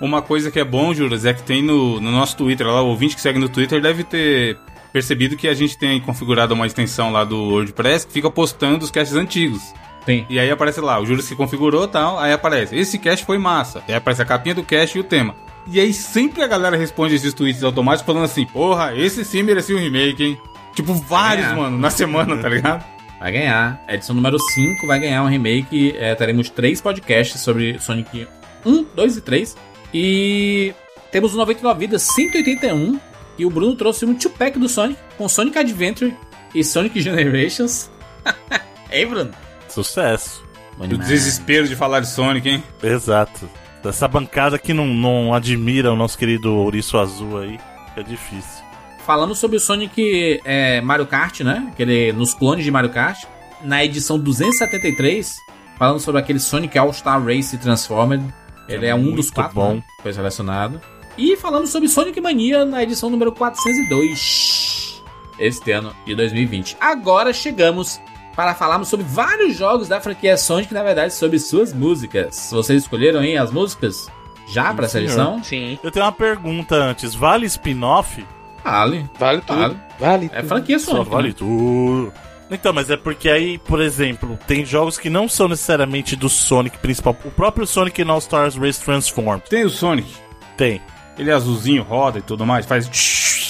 [0.00, 2.88] Uma coisa que é bom, Juras, é que tem no, no nosso Twitter lá, o
[2.88, 4.56] ouvinte que segue no Twitter deve ter
[4.92, 8.90] percebido que a gente tem configurado uma extensão lá do WordPress que fica postando os
[8.90, 9.60] caches antigos.
[10.06, 10.24] Tem.
[10.30, 13.38] E aí aparece lá, o Juras que configurou e tal, aí aparece, esse cache foi
[13.38, 13.82] massa.
[13.88, 15.34] Aí aparece a capinha do cache e o tema.
[15.70, 19.76] E aí sempre a galera responde esses tweets automáticos falando assim, porra, esse sim merecia
[19.76, 20.40] um remake, hein?
[20.74, 22.84] Tipo, vários, mano, na semana, tá ligado?
[23.18, 23.82] Vai ganhar.
[23.86, 25.94] A edição número 5 vai ganhar um remake.
[25.98, 28.28] É, teremos três podcasts sobre Sonic
[28.64, 29.56] 1, 2 e 3.
[29.92, 30.74] E
[31.10, 33.00] temos o 99 Vidas 181.
[33.36, 36.16] E o Bruno trouxe um 2-pack do Sonic com Sonic Adventure
[36.54, 37.90] e Sonic Generations.
[38.90, 39.30] Ei, Bruno?
[39.68, 40.44] Sucesso.
[40.76, 42.62] Bom O desespero de falar de Sonic, hein?
[42.82, 43.48] Exato.
[43.82, 47.58] Dessa bancada que não, não admira o nosso querido ouriço azul aí,
[47.96, 48.64] é difícil.
[49.06, 51.68] Falamos sobre o Sonic é, Mario Kart, né?
[51.72, 53.24] Aquele, nos clones de Mario Kart.
[53.62, 55.36] Na edição 273,
[55.78, 58.32] falando sobre aquele Sonic All-Star Race Transformed.
[58.68, 59.74] Ele é, um muito dos quatro bom.
[59.76, 60.80] né, que foi selecionado.
[61.16, 65.02] E falamos sobre Sonic Mania na edição número 402.
[65.38, 66.76] Este ano de 2020.
[66.80, 68.00] Agora chegamos
[68.38, 72.50] para falarmos sobre vários jogos da franquia Sonic, na verdade, sobre suas músicas.
[72.52, 74.08] Vocês escolheram aí as músicas?
[74.46, 75.42] Já para essa edição?
[75.42, 75.76] Sim.
[75.82, 77.16] Eu tenho uma pergunta antes.
[77.16, 78.24] Vale spin-off?
[78.62, 79.10] Vale.
[79.18, 79.58] Vale tudo.
[79.58, 79.76] Vale.
[79.98, 80.48] Vale É tudo.
[80.50, 81.10] franquia Só Sonic.
[81.10, 81.34] vale né?
[81.36, 82.12] tudo.
[82.48, 86.78] Então, mas é porque aí, por exemplo, tem jogos que não são necessariamente do Sonic
[86.78, 87.16] principal.
[87.24, 90.14] O próprio Sonic in All Stars Race Transformed Tem o Sonic,
[90.56, 90.80] tem.
[91.18, 92.86] Ele é azulzinho, roda e tudo mais, faz...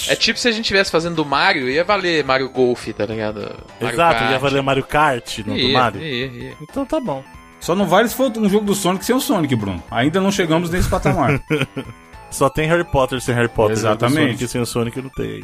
[0.09, 3.41] É tipo se a gente estivesse fazendo do Mario, ia valer Mario Golf, tá ligado?
[3.79, 4.31] Mario Exato, Kart.
[4.31, 6.01] ia valer Mario Kart no do Ia, Mario.
[6.01, 6.53] ia, ia.
[6.61, 7.23] Então tá bom.
[7.59, 9.83] Só não vale se for um jogo do Sonic sem o Sonic, Bruno.
[9.91, 11.39] Ainda não chegamos nesse patamar.
[12.31, 13.73] Só tem Harry Potter sem Harry Potter.
[13.73, 14.19] Exatamente.
[14.19, 15.41] O Sonic sem o Sonic não tem.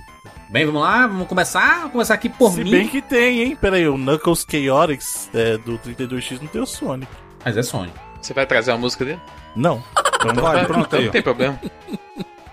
[0.49, 1.77] Bem, vamos lá, vamos começar.
[1.79, 2.71] Vamos começar aqui por Se mim.
[2.71, 3.57] bem que tem, hein?
[3.59, 7.11] Pera aí, o Knuckles Chaotix é, do 32X não tem o Sonic.
[7.43, 7.93] Mas é Sonic.
[8.21, 9.19] Você vai trazer a música dele?
[9.55, 9.83] Não,
[10.31, 11.05] Então vai, pronto então aí.
[11.05, 11.59] não tem problema.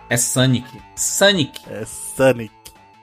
[0.09, 0.67] É Sonic.
[0.95, 1.61] Sonic.
[1.71, 2.53] é Sonic.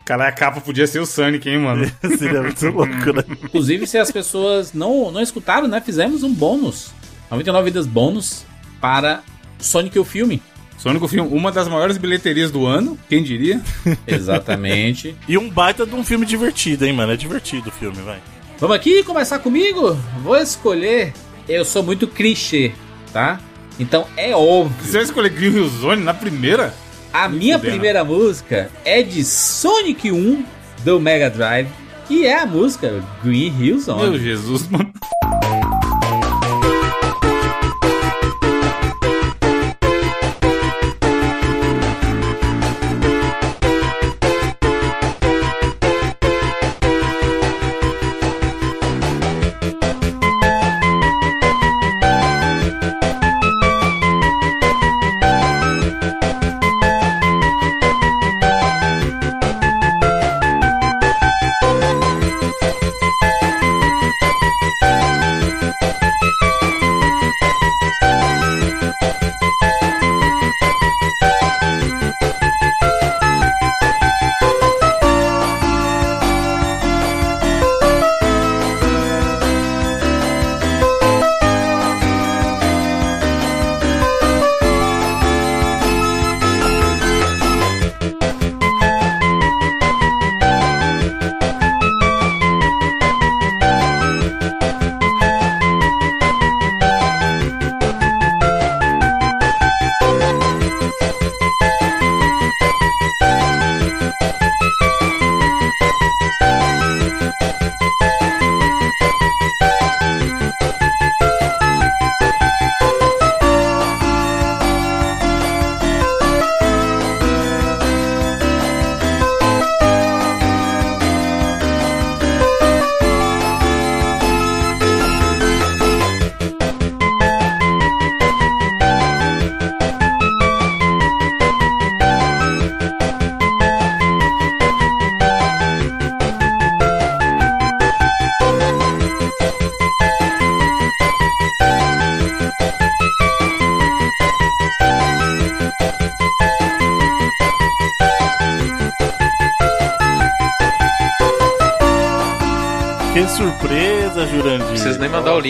[0.06, 1.86] Caralho, a capa podia ser o Sonic, hein, mano?
[2.18, 3.24] Seria muito louco, né?
[3.44, 5.80] Inclusive, se as pessoas não, não escutaram, né?
[5.82, 6.92] Fizemos um bônus.
[7.30, 8.44] 99 vidas bônus
[8.82, 9.22] para
[9.60, 10.42] Sonic o filme.
[10.80, 13.62] Sonic o filme, uma das maiores bilheterias do ano, quem diria?
[14.08, 15.16] Exatamente.
[15.28, 17.12] E um baita de um filme divertido, hein, mano?
[17.12, 18.20] É divertido o filme, vai.
[18.58, 19.94] Vamos aqui começar comigo?
[20.24, 21.14] Vou escolher.
[21.48, 22.72] Eu sou muito clichê,
[23.14, 23.40] tá?
[23.80, 24.76] Então é óbvio.
[24.86, 26.74] Você vai escolher Green Hill Zone na primeira?
[27.14, 27.72] A minha fudendo.
[27.74, 30.46] primeira música é de Sonic 1
[30.84, 31.70] do Mega Drive.
[32.10, 34.10] E é a música Green Hill Zone.
[34.10, 34.92] Meu Jesus, mano.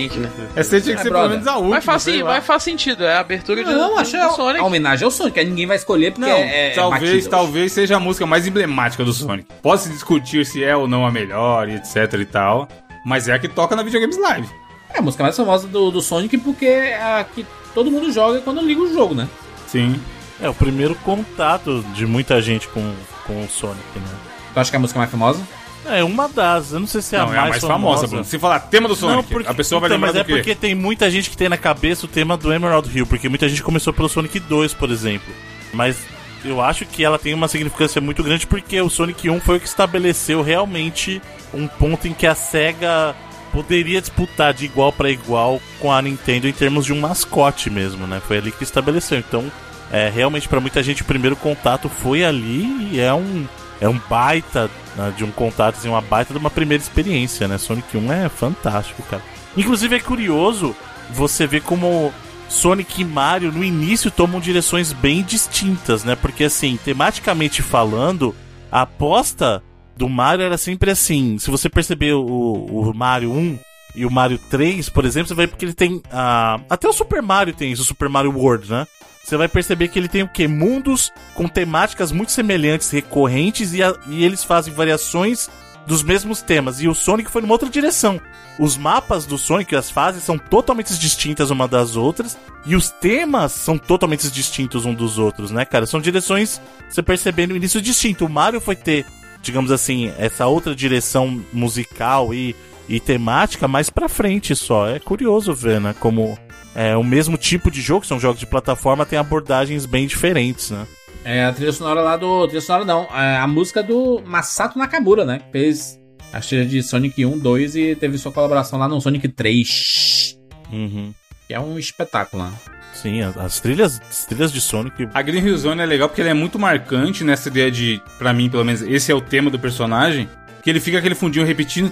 [0.01, 0.29] Link, né?
[0.55, 1.29] Essa tinha que É, ser brother.
[1.29, 1.75] pelo menos a última.
[1.75, 4.29] Mas faz, sim, mas faz sentido, é a abertura de, Não, do, achei do a,
[4.31, 4.59] Sonic.
[4.59, 7.97] a homenagem ao Sonic, aí ninguém vai escolher porque Não, é, é talvez, talvez seja
[7.97, 9.47] a música mais emblemática do Sonic.
[9.61, 12.67] Pode se discutir se é ou não a melhor, e etc e tal.
[13.05, 14.47] Mas é a que toca na Videogames Live.
[14.93, 18.41] É a música mais famosa do, do Sonic porque é a que todo mundo joga
[18.41, 19.27] quando liga o jogo, né?
[19.67, 19.99] Sim.
[20.41, 22.93] É o primeiro contato de muita gente com,
[23.27, 24.05] com o Sonic, né?
[24.53, 25.41] Tu acha que é a música mais famosa?
[25.89, 28.07] É uma das, eu não sei se é não, a é a mais, mais famosa,
[28.07, 28.23] Bruno.
[28.23, 30.33] Se falar tema do Sonic, a pessoa vai então, lembrar mas do é quê?
[30.33, 33.49] porque tem muita gente que tem na cabeça o tema do Emerald Hill, porque muita
[33.49, 35.33] gente começou pelo Sonic 2, por exemplo.
[35.73, 35.97] Mas
[36.43, 39.59] eu acho que ela tem uma significância muito grande porque o Sonic 1 foi o
[39.59, 41.21] que estabeleceu realmente
[41.53, 43.15] um ponto em que a SEGA
[43.51, 48.05] poderia disputar de igual para igual com a Nintendo em termos de um mascote mesmo,
[48.05, 48.21] né?
[48.25, 49.17] Foi ali que estabeleceu.
[49.17, 49.51] Então,
[49.91, 53.47] é, realmente para muita gente o primeiro contato foi ali e é um
[53.81, 57.57] é um baita né, de um contato, assim, uma baita de uma primeira experiência, né?
[57.57, 59.23] Sonic 1 é fantástico, cara.
[59.55, 60.75] Inclusive é curioso
[61.11, 62.13] você ver como
[62.47, 66.15] Sonic e Mario no início tomam direções bem distintas, né?
[66.15, 68.35] Porque assim, tematicamente falando,
[68.71, 69.63] a aposta
[69.95, 71.37] do Mario era sempre assim.
[71.37, 73.59] Se você perceber o, o Mario 1
[73.95, 76.01] e o Mario 3, por exemplo, você vai ver que ele tem.
[76.11, 78.87] ah, até o Super Mario tem isso, o Super Mario World, né?
[79.29, 80.47] Você vai perceber que ele tem o quê?
[80.47, 85.47] Mundos com temáticas muito semelhantes, recorrentes, e, a- e eles fazem variações
[85.85, 86.81] dos mesmos temas.
[86.81, 88.19] E o Sonic foi numa outra direção.
[88.57, 92.39] Os mapas do Sonic as fases são totalmente distintas uma das outras.
[92.65, 95.85] E os temas são totalmente distintos um dos outros, né, cara?
[95.85, 98.25] São direções, você perceber no início distinto.
[98.25, 99.05] O Mario foi ter,
[99.43, 102.55] digamos assim, essa outra direção musical e,
[102.89, 104.87] e temática mais pra frente só.
[104.89, 105.93] É curioso ver, né?
[105.99, 106.35] Como
[106.79, 110.71] é, o mesmo tipo de jogo, que são jogos de plataforma, tem abordagens bem diferentes,
[110.71, 110.87] né?
[111.25, 112.47] É a trilha sonora lá do.
[112.47, 115.39] Trilha sonora não, é a música do Masato Nakamura, né?
[115.39, 115.99] Que fez
[116.31, 120.39] a trilha de Sonic 1, 2 e teve sua colaboração lá no Sonic 3.
[120.71, 121.13] Uhum.
[121.49, 122.51] Que é um espetáculo, né?
[122.93, 125.09] Sim, as, as trilhas, as trilhas de Sonic.
[125.13, 128.31] A Green Hill Zone é legal porque ele é muito marcante nessa ideia de, pra
[128.31, 130.29] mim, pelo menos, esse é o tema do personagem.
[130.63, 131.91] Que ele fica aquele fundinho repetindo.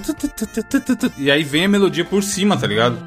[1.17, 2.97] E aí vem a melodia por cima, tá ligado?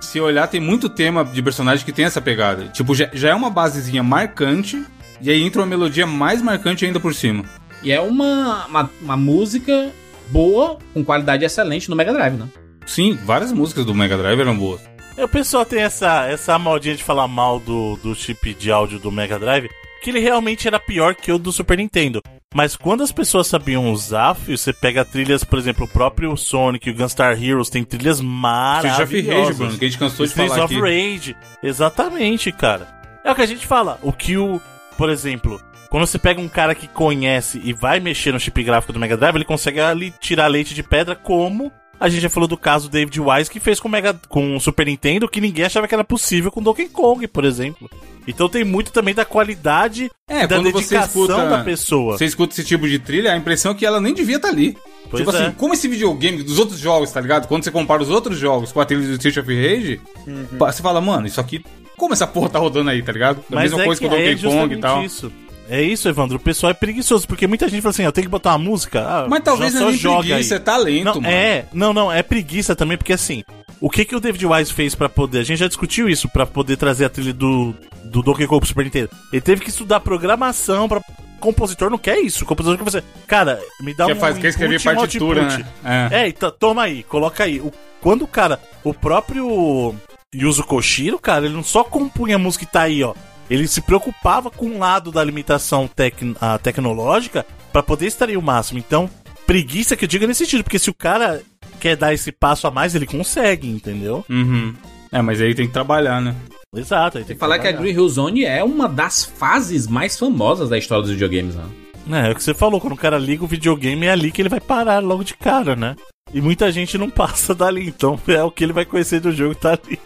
[0.00, 2.68] Se olhar, tem muito tema de personagem que tem essa pegada.
[2.68, 4.84] Tipo, já, já é uma basezinha marcante.
[5.20, 7.44] E aí entra uma melodia mais marcante ainda por cima.
[7.82, 9.90] E é uma, uma, uma música
[10.28, 12.48] boa, com qualidade excelente no Mega Drive, né?
[12.86, 14.80] Sim, várias músicas do Mega Drive eram boas.
[15.16, 18.98] É, O pessoal tem essa, essa modinha de falar mal do, do chip de áudio
[18.98, 19.68] do Mega Drive,
[20.02, 22.22] que ele realmente era pior que o do Super Nintendo.
[22.54, 26.88] Mas quando as pessoas sabiam usar, filho, você pega trilhas, por exemplo, o próprio Sonic
[26.88, 29.56] e o Gunstar Heroes tem trilhas Street of Rage, maravilhosas.
[29.56, 30.80] Bruno, que a gente cansou de falar of aqui.
[30.80, 31.36] Rage.
[31.62, 32.88] Exatamente, cara.
[33.22, 33.98] É o que a gente fala.
[34.02, 34.60] O que o.
[34.96, 38.92] Por exemplo, quando você pega um cara que conhece e vai mexer no chip gráfico
[38.92, 42.48] do Mega Drive, ele consegue ali tirar leite de pedra, como a gente já falou
[42.48, 45.40] do caso do David Wise, que fez com o, Mega, com o Super Nintendo, que
[45.40, 47.90] ninguém achava que era possível com Donkey Kong, por exemplo.
[48.26, 52.18] Então tem muito também da qualidade É, da dedicação escuta, da pessoa.
[52.18, 54.76] Você escuta esse tipo de trilha, a impressão é que ela nem devia estar ali.
[55.10, 55.42] Pois tipo é.
[55.46, 57.48] assim, como esse videogame dos outros jogos, tá ligado?
[57.48, 60.46] Quando você compara os outros jogos com a trilha do Street of Rage, Uhum.
[60.58, 61.64] você fala, mano, isso aqui.
[61.96, 63.42] Como essa porra tá rodando aí, tá ligado?
[63.50, 65.02] A mesma é coisa que com o é Donkey Kong e tal.
[65.04, 65.32] Isso.
[65.68, 66.36] É isso, Evandro.
[66.36, 69.02] O pessoal é preguiçoso, porque muita gente fala assim, eu tenho que botar uma música.
[69.06, 70.60] Ah, Mas talvez não é preguiça, aí.
[70.60, 71.26] é talento, não, mano.
[71.28, 73.44] É, não, não, é preguiça também, porque assim,
[73.80, 76.46] o que que o David Wise fez pra poder, a gente já discutiu isso, pra
[76.46, 79.10] poder trazer a trilha do, do Donkey Kong pro Super Nintendo.
[79.32, 81.00] Ele teve que estudar programação pra...
[81.38, 82.42] Compositor não quer isso.
[82.42, 83.04] O compositor quer você.
[83.24, 84.18] Cara, me dá Quer, um.
[84.18, 85.66] faz, quer escrever input e um partitura, né?
[85.84, 86.22] É.
[86.22, 87.60] É, então, toma aí, coloca aí.
[87.60, 89.94] O, quando o cara, o próprio
[90.34, 93.14] Yuzo Koshiro, cara, ele não só compunha a música e tá aí, ó.
[93.50, 98.42] Ele se preocupava com um lado da limitação tec, a tecnológica pra poder extrair o
[98.42, 98.78] máximo.
[98.78, 99.08] Então,
[99.46, 101.42] preguiça que eu digo é nesse sentido, porque se o cara
[101.80, 104.24] quer dar esse passo a mais, ele consegue, entendeu?
[104.28, 104.74] Uhum.
[105.10, 106.34] É, mas aí tem que trabalhar, né?
[106.74, 107.18] Exato.
[107.18, 107.92] Aí tem Tem que falar que a trabalhar.
[107.92, 111.64] Green Hill Zone é uma das fases mais famosas da história dos videogames, né?
[112.10, 114.40] É, é o que você falou, quando o cara liga o videogame, é ali que
[114.40, 115.96] ele vai parar logo de cara, né?
[116.32, 119.54] E muita gente não passa dali, então é o que ele vai conhecer do jogo,
[119.54, 119.98] tá ali.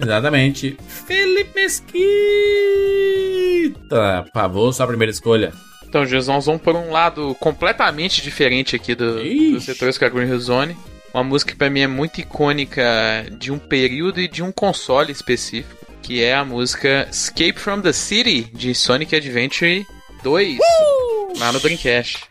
[0.00, 0.76] Exatamente.
[1.06, 2.04] Felipe Mesquita,
[4.24, 5.52] por favor, sua primeira escolha.
[5.88, 9.52] Então, Gilson, nós vamos por um lado completamente diferente aqui do, Ixi.
[9.52, 10.76] dos setores com a Green Hill Zone.
[11.14, 12.82] Uma música que pra mim é muito icônica
[13.38, 17.92] de um período e de um console específico, que é a música Escape from the
[17.92, 19.86] City, de Sonic Adventure
[20.22, 20.58] 2,
[21.38, 22.24] lá no Dreamcast.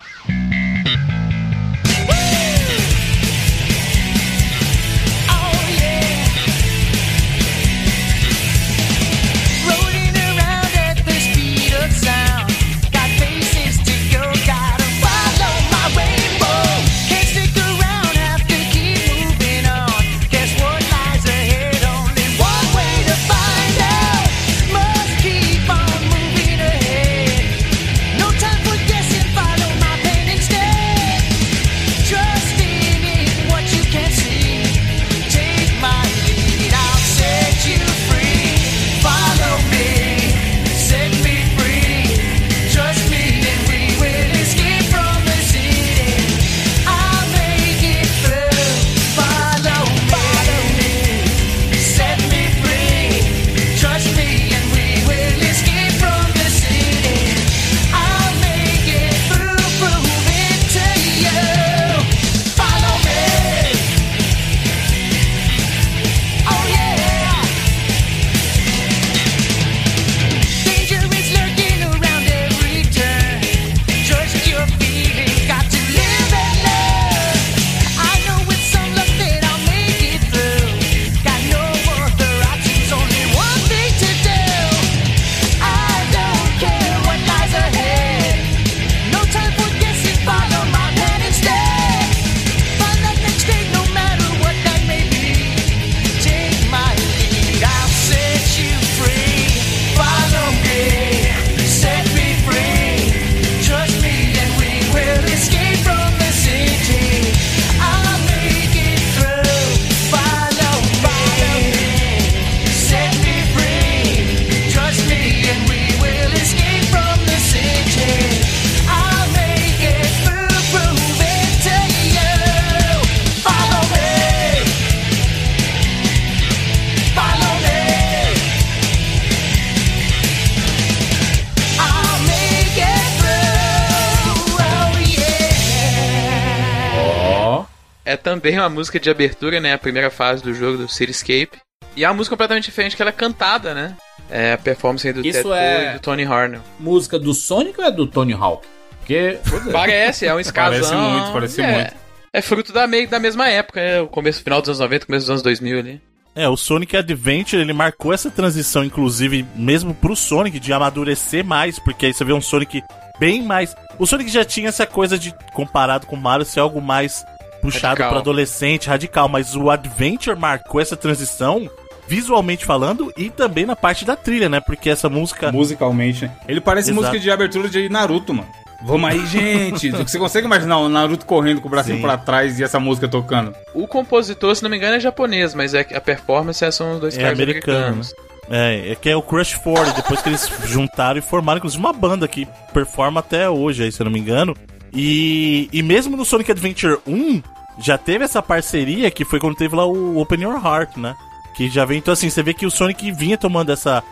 [138.46, 139.74] Também uma música de abertura, né?
[139.74, 141.58] A primeira fase do jogo do Cityscape.
[141.96, 143.98] E é uma música completamente diferente, que ela é cantada, né?
[144.30, 146.62] É a performance aí do Isso é- e do Tony Harnell.
[146.80, 148.68] Música do Sonic ou é do Tony Hawk?
[149.00, 149.40] Porque.
[149.72, 150.80] Parece, é um escasão.
[150.80, 151.94] Parece muito, parece é, muito.
[152.32, 155.24] É fruto da, meio, da mesma época, é o começo, final dos anos 90, começo
[155.24, 156.02] dos anos 2000 ali.
[156.36, 161.80] É, o Sonic Adventure, ele marcou essa transição, inclusive, mesmo pro Sonic, de amadurecer mais,
[161.80, 162.84] porque aí você vê um Sonic
[163.20, 163.74] bem mais.
[163.98, 167.24] O Sonic já tinha essa coisa de, comparado com o Mario, ser algo mais
[167.66, 171.70] puxado pra adolescente, radical, mas o Adventure marcou essa transição,
[172.08, 174.60] visualmente falando, e também na parte da trilha, né?
[174.60, 175.52] Porque essa música.
[175.52, 176.32] Musicalmente, né?
[176.48, 177.02] Ele parece Exato.
[177.02, 178.48] música de abertura de Naruto, mano.
[178.84, 179.90] Vamos aí, gente.
[180.04, 183.56] Você consegue imaginar o Naruto correndo com o bracinho pra trás e essa música tocando?
[183.74, 186.94] O compositor, se não me engano, é japonês, mas é que a performance é, são
[186.94, 188.14] os dois É caras americano, americanos.
[188.50, 191.94] É, é que é o Crush 40, depois que eles juntaram e formaram, inclusive, uma
[191.94, 194.56] banda que performa até hoje, aí, se eu não me engano.
[194.94, 197.42] E, e mesmo no Sonic Adventure 1,
[197.78, 201.16] já teve essa parceria que foi quando teve lá o Open Your Heart, né?
[201.54, 204.04] Que já vem, então assim, você vê que o Sonic vinha tomando essa,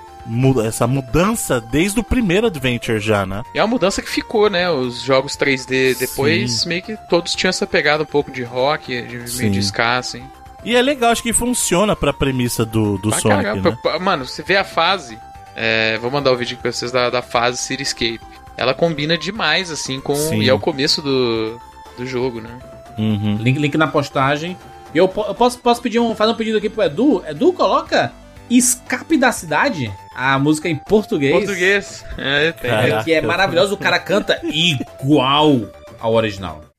[0.66, 3.44] essa mudança desde o primeiro Adventure já, né?
[3.54, 4.70] É uma mudança que ficou, né?
[4.72, 6.70] Os jogos 3D depois, Sim.
[6.70, 9.38] meio que todos tinham essa pegada um pouco de rock, de Sim.
[9.40, 10.24] meio de ska, assim.
[10.64, 13.70] E é legal, acho que funciona pra premissa do, do Pra Sonic, caramba.
[13.72, 13.78] né?
[13.84, 15.20] P- Mano, você vê a fase.
[15.56, 18.22] é, vou mandar o vídeo pra vocês da, da fase Cityscape.
[18.56, 20.16] Ela combina demais, assim, com.
[20.16, 20.42] Sim.
[20.42, 21.60] E é o começo do,
[21.98, 22.50] do jogo, né?
[22.98, 23.38] Uhum.
[23.38, 24.58] Link, link na postagem.
[24.94, 27.24] E eu, eu posso, posso pedir um, fazer um pedido aqui pro Edu?
[27.28, 28.12] Edu, coloca
[28.50, 31.34] Escape da Cidade, a música em português.
[31.34, 32.06] Português.
[32.18, 32.72] É, tem.
[32.72, 35.62] É, que é maravilhoso, o cara canta igual
[36.00, 36.73] ao original.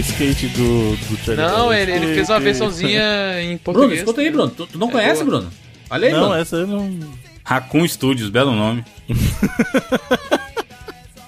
[0.00, 1.72] Skate do, do Charlie Não, Brown.
[1.72, 3.02] ele, ele fez uma versãozinha
[3.40, 4.00] em Bruno, português.
[4.00, 4.50] escuta aí, Bruno.
[4.50, 5.38] Tu, tu não É conhece, boa.
[5.38, 5.52] Bruno?
[5.90, 6.34] Olha aí, Não, Bruno.
[6.34, 6.90] essa eu não.
[7.44, 8.84] Raccoon Studios, belo nome.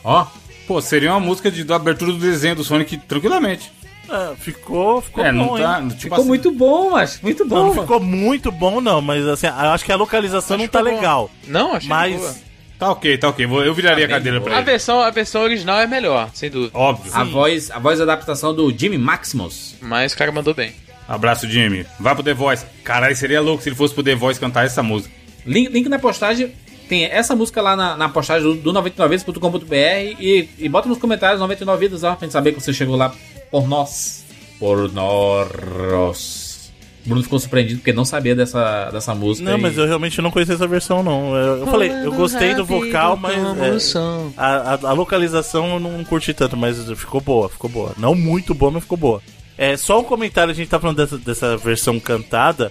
[0.04, 0.26] Ó,
[0.66, 3.70] Pô, seria uma música de, da abertura do desenho do Sonic tranquilamente.
[4.08, 5.80] Ah, ficou, ficou é, bom, tá.
[5.80, 5.88] hein?
[5.88, 7.56] Tipo ficou assim, muito bom, mas muito bom.
[7.56, 10.68] Não, não ficou muito bom, não, mas assim, eu acho que a localização Acho não
[10.70, 10.84] tá bom.
[10.84, 11.30] legal.
[11.48, 12.42] Não, achei Mas.
[12.82, 13.46] Tá ok, tá ok.
[13.46, 14.48] Vou- Eu viraria Tá a cadeira boa.
[14.50, 14.70] pra A ele.
[14.70, 16.76] versão, a versão original é melhor, sem dúvida.
[16.76, 17.12] Óbvio.
[17.14, 19.76] A voz, a voz da adaptação do Jimmy Maximus.
[19.80, 20.72] Mas o cara mandou bem.
[21.06, 21.86] Abraço, Jimmy.
[22.00, 22.64] Vai pro The Voice.
[22.82, 25.14] Caralho, seria louco se ele fosse pro The Voice cantar essa música.
[25.46, 26.52] Link, link na postagem.
[26.88, 31.40] Tem essa música lá na, na postagem do, do 99vidas.com.br e, e bota nos comentários
[31.40, 33.14] 99 vidas, ó, pra gente saber que você chegou lá
[33.50, 34.24] por nós.
[34.58, 36.41] Por nós.
[37.04, 39.50] O Bruno ficou surpreendido porque não sabia dessa, dessa música.
[39.50, 41.34] Não, e- mas eu realmente não conhecia essa versão, não.
[41.36, 43.94] Eu, eu falei, eu gostei do vocal, mas.
[43.94, 43.98] é,
[44.36, 47.92] a, a- a localização eu não curti tanto, mas ficou boa, ficou boa.
[47.98, 49.20] Não muito boa, mas ficou boa.
[49.58, 52.70] É, só um comentário, a gente tá falando dessa, dessa versão cantada,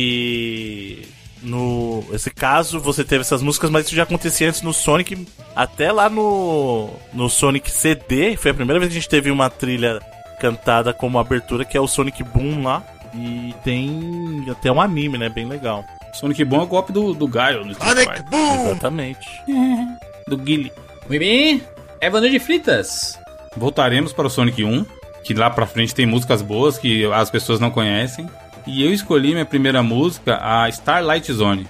[0.00, 1.02] que
[1.42, 5.92] no esse caso você teve essas músicas, mas isso já acontecia antes no Sonic, até
[5.92, 10.00] lá no no Sonic CD, foi a primeira vez que a gente teve uma trilha
[10.40, 12.82] cantada como abertura, que é o Sonic Boom lá,
[13.18, 15.84] e tem até um anime, né, bem legal.
[16.12, 18.24] Sonic Bom é o golpe do, do Gaio no Street Fighter.
[18.66, 19.28] Exatamente.
[20.26, 20.72] Do Guile.
[21.08, 21.62] Muito bem.
[22.00, 23.18] Evanil de Fritas.
[23.56, 24.84] Voltaremos para o Sonic 1,
[25.22, 28.28] que lá pra frente tem músicas boas que as pessoas não conhecem.
[28.66, 31.68] E eu escolhi minha primeira música, a Starlight Zone.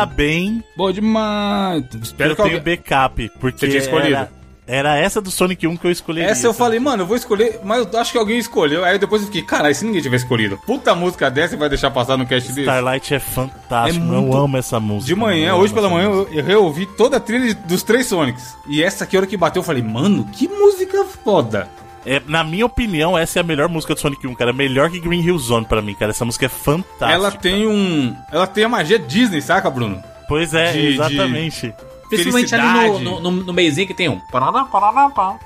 [0.00, 1.84] Ainda bem Bom demais.
[1.90, 2.76] que Espero eu que tenho alguém...
[2.76, 4.14] backup, porque Você tinha escolhido.
[4.16, 4.30] era,
[4.66, 6.28] era essa do Sonic 1 que eu escolheria.
[6.30, 8.84] Essa eu falei, mano, eu vou escolher, mas eu acho que alguém escolheu.
[8.84, 10.58] Aí depois eu fiquei, caralho, se ninguém tiver escolhido.
[10.66, 12.60] Puta música dessa vai deixar passar no cast desse.
[12.62, 15.06] Starlight é fantástico, É muito- eu amo essa música.
[15.06, 16.32] De manhã, eu hoje pela manhã, música.
[16.34, 18.56] eu, eu reouvi toda a trilha dos três Sonics.
[18.68, 21.68] E essa aqui, a hora que bateu, eu falei, mano, que música foda.
[22.06, 24.52] É, na minha opinião, essa é a melhor música do Sonic 1, cara.
[24.52, 26.12] Melhor que Green Hill Zone pra mim, cara.
[26.12, 27.10] Essa música é fantástica.
[27.10, 28.14] Ela tem um.
[28.30, 30.00] Ela tem a magia Disney, saca, Bruno?
[30.28, 31.74] Pois é, de- exatamente.
[32.08, 34.20] Principalmente ali no, no, no, no meizinho que tem um.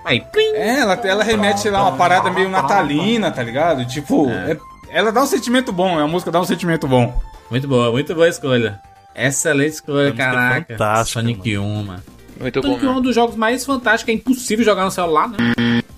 [0.05, 0.53] Aí, plim.
[0.55, 3.85] É, ela, ela remete, sei lá, uma parada meio natalina, tá ligado?
[3.87, 4.59] Tipo, é-
[4.91, 7.19] ela dá um sentimento bom, a música dá um sentimento bom.
[7.51, 8.79] Muito boa, muito boa escolha.
[9.15, 10.67] Excelente escolha, é caraca.
[10.73, 12.03] fantástica, Sonic 1, mano.
[12.41, 12.69] Muito bom.
[12.69, 13.01] Sonic 1 é um Mesmo.
[13.03, 15.37] dos jogos mais fantásticos, é impossível jogar no celular, né?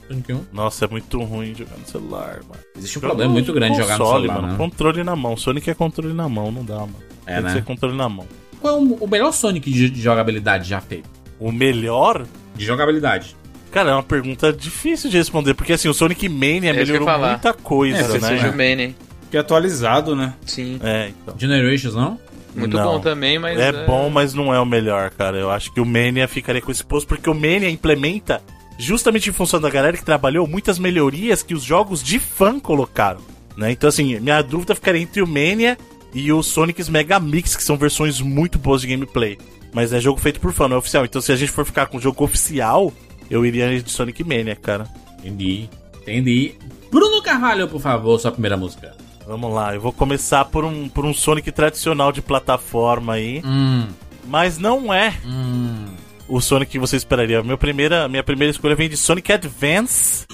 [0.09, 0.41] Sonic 1.
[0.53, 2.61] Nossa, é muito ruim jogar no celular, mano.
[2.77, 4.53] Existe um problema muito grande jogar no Console, celular, mano.
[4.53, 4.59] né?
[4.59, 5.37] Controle na mão.
[5.37, 6.97] Sonic é controle na mão, não dá, mano.
[7.27, 7.49] É, Tem né?
[7.51, 8.27] que ser controle na mão.
[8.61, 11.09] Qual é o, melhor Sonic de, de jogabilidade já feito?
[11.39, 12.25] O melhor
[12.55, 13.37] De jogabilidade.
[13.71, 17.31] Cara, é uma pergunta difícil de responder, porque assim, o Sonic Mania É melhorou falar.
[17.31, 18.21] muita coisa, É, né?
[18.21, 18.95] Seja o Mane.
[19.31, 20.35] Que é atualizado, né?
[20.45, 20.79] Sim.
[20.83, 21.35] É, então.
[21.39, 22.21] Generations, não?
[22.55, 22.85] Muito Não.
[22.85, 23.59] bom também, mas.
[23.59, 25.39] É bom, mas não é o melhor, cara.
[25.39, 28.43] Eu acho que o Mania ficaria com esse posto, porque o Mania implementa,
[28.79, 33.21] justamente em função da galera que trabalhou, muitas melhorias que os jogos de fã colocaram.
[33.57, 33.73] Né?
[33.73, 35.77] Então, assim, minha dúvida ficaria entre o Mania
[36.15, 39.39] e o Sonic's Mega Mix, que são versões muito boas de gameplay.
[39.73, 41.05] Mas é jogo feito por fã, não é oficial.
[41.05, 42.93] Então, se a gente for ficar com o jogo oficial,
[43.31, 44.87] eu iria de Sonic Mania, cara.
[45.19, 45.69] Entendi.
[46.03, 46.55] Entendi.
[46.91, 48.95] Bruno Carvalho, por favor, sua primeira música.
[49.27, 53.41] Vamos lá, eu vou começar por um, por um Sonic tradicional de plataforma aí.
[53.45, 53.87] Hum,
[54.27, 55.87] Mas não é hum.
[56.29, 57.43] o Sonic que você esperaria.
[57.43, 60.27] Minha primeira, minha primeira escolha vem de Sonic Advance,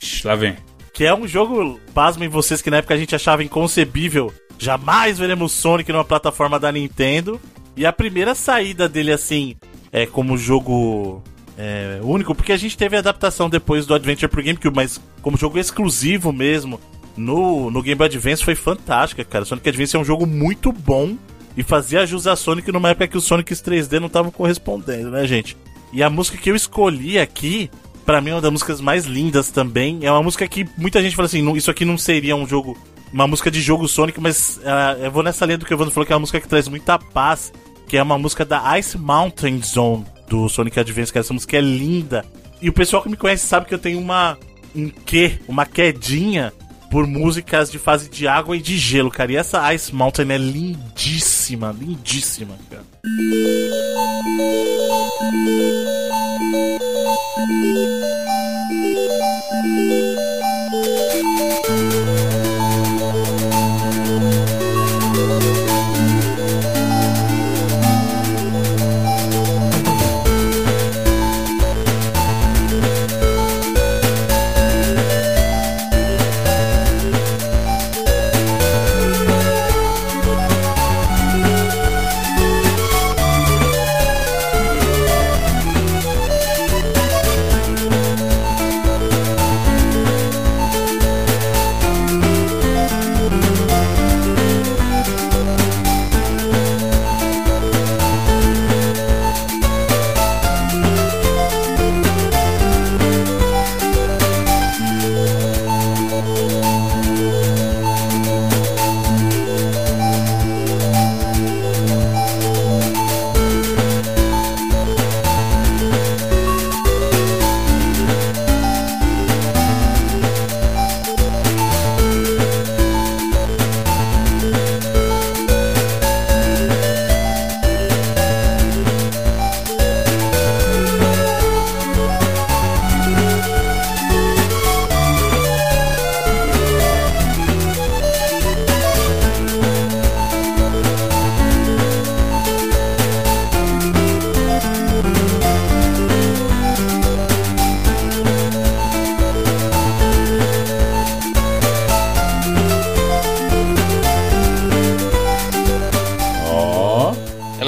[0.00, 0.56] Ixi, lá vem.
[0.92, 4.32] que é um jogo, pasmem vocês, que na época a gente achava inconcebível.
[4.58, 7.40] Jamais veremos Sonic numa plataforma da Nintendo.
[7.76, 9.56] E a primeira saída dele, assim,
[9.90, 11.20] é como jogo
[11.58, 15.36] é, único, porque a gente teve a adaptação depois do Adventure pro GameCube, mas como
[15.36, 16.80] jogo exclusivo mesmo,
[17.16, 19.44] no, no Game Boy Advance foi fantástica, cara.
[19.44, 21.16] Sonic Advance é um jogo muito bom
[21.56, 25.26] e fazia jus a Sonic numa época que os Sonics 3D não estavam correspondendo, né,
[25.26, 25.56] gente?
[25.92, 27.70] E a música que eu escolhi aqui,
[28.04, 30.00] pra mim é uma das músicas mais lindas também.
[30.02, 32.76] É uma música que muita gente fala assim, "Não, isso aqui não seria um jogo,
[33.12, 35.94] uma música de jogo Sonic, mas ah, eu vou nessa linha do que o Evandro
[35.94, 37.52] falou, que é uma música que traz muita paz,
[37.86, 41.60] que é uma música da Ice Mountain Zone do Sonic Advance, que essa música é
[41.60, 42.24] linda.
[42.60, 44.36] E o pessoal que me conhece sabe que eu tenho uma
[44.74, 46.52] um quê, uma quedinha
[46.94, 49.32] por músicas de fase de água e de gelo, cara.
[49.32, 52.84] E essa Ice Mountain é lindíssima, lindíssima, cara.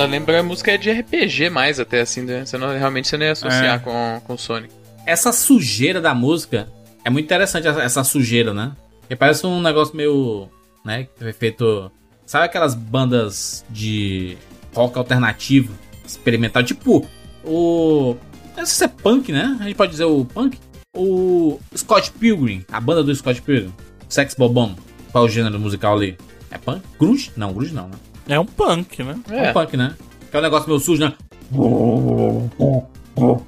[0.06, 2.44] Ela lembra a música de RPG mais até, assim, né?
[2.46, 3.78] Você não, realmente você não ia associar É.
[3.80, 4.72] com, com Sonic.
[5.04, 6.68] Essa sujeira da música
[7.04, 8.70] é muito interessante, essa, essa sujeira, né?
[9.00, 10.48] Porque parece um negócio meio.
[10.84, 11.04] né?
[11.04, 11.90] Que foi feito.
[12.24, 14.36] Sabe aquelas bandas de
[14.72, 15.74] rock alternativo,
[16.06, 16.62] experimental?
[16.62, 17.04] Tipo,
[17.44, 18.14] o.
[18.56, 19.56] Não sei se é punk, né?
[19.60, 20.56] A gente pode dizer o punk?
[20.96, 23.74] O Scott Pilgrim, a banda do Scott Pilgrim.
[24.08, 24.76] Sex Bobom.
[25.10, 26.16] Qual é o gênero musical ali?
[26.48, 26.80] É punk?
[26.96, 27.32] Grunge?
[27.36, 27.96] Não, grunge não, né?
[28.28, 29.16] É um punk, né?
[29.30, 29.94] É um punk, né?
[30.30, 31.12] Que é um negócio meio sujo, né?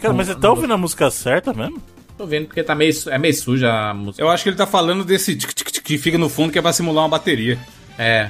[0.01, 1.83] Cara, mas você tá ouvindo a música certa mesmo?
[2.16, 4.22] Tô vendo porque tá meio, é meio suja a música.
[4.22, 6.59] Eu acho que ele tá falando desse tic, tic, tic que fica no fundo que
[6.59, 7.59] é pra simular uma bateria.
[7.99, 8.29] É.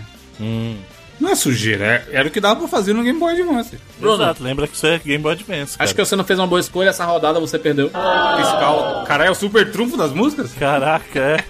[1.20, 3.76] Não é sujeira, é- era o que dava pra fazer no Game Boy Advance.
[3.99, 4.22] Bruno.
[4.22, 5.76] Exato, lembra que isso é Game Boy Advance.
[5.78, 6.07] Acho que cara.
[6.07, 7.86] você não fez uma boa escolha, essa rodada você perdeu.
[7.88, 9.05] Fiscal.
[9.07, 10.53] Caralho, é o super trunfo das músicas?
[10.55, 11.44] Caraca, é.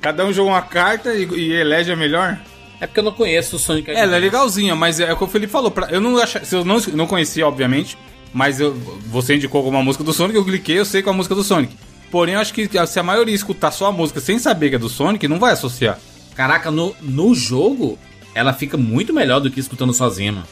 [0.00, 2.38] Cada um joga uma carta e, e elege a melhor?
[2.80, 5.24] É porque eu não conheço o Sonic É, ela é legalzinha, mas é o que
[5.24, 5.70] o Felipe falou.
[5.70, 7.96] pra- eu não achava, se eu não, não conhecia, obviamente,
[8.32, 8.74] mas eu,
[9.06, 11.44] você indicou alguma música do Sonic, eu cliquei, eu sei qual é a música do
[11.44, 11.74] Sonic.
[12.10, 14.78] Porém, eu acho que se a maioria escutar só a música sem saber que é
[14.78, 15.98] do Sonic, não vai associar.
[16.34, 17.98] Caraca, no, no jogo,
[18.34, 20.46] ela fica muito melhor do que escutando sozinha, mano.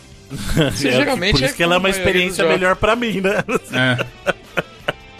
[0.74, 3.44] Sim, É, geralmente Por isso que ela é uma experiência melhor pra mim, né?
[3.72, 4.32] É.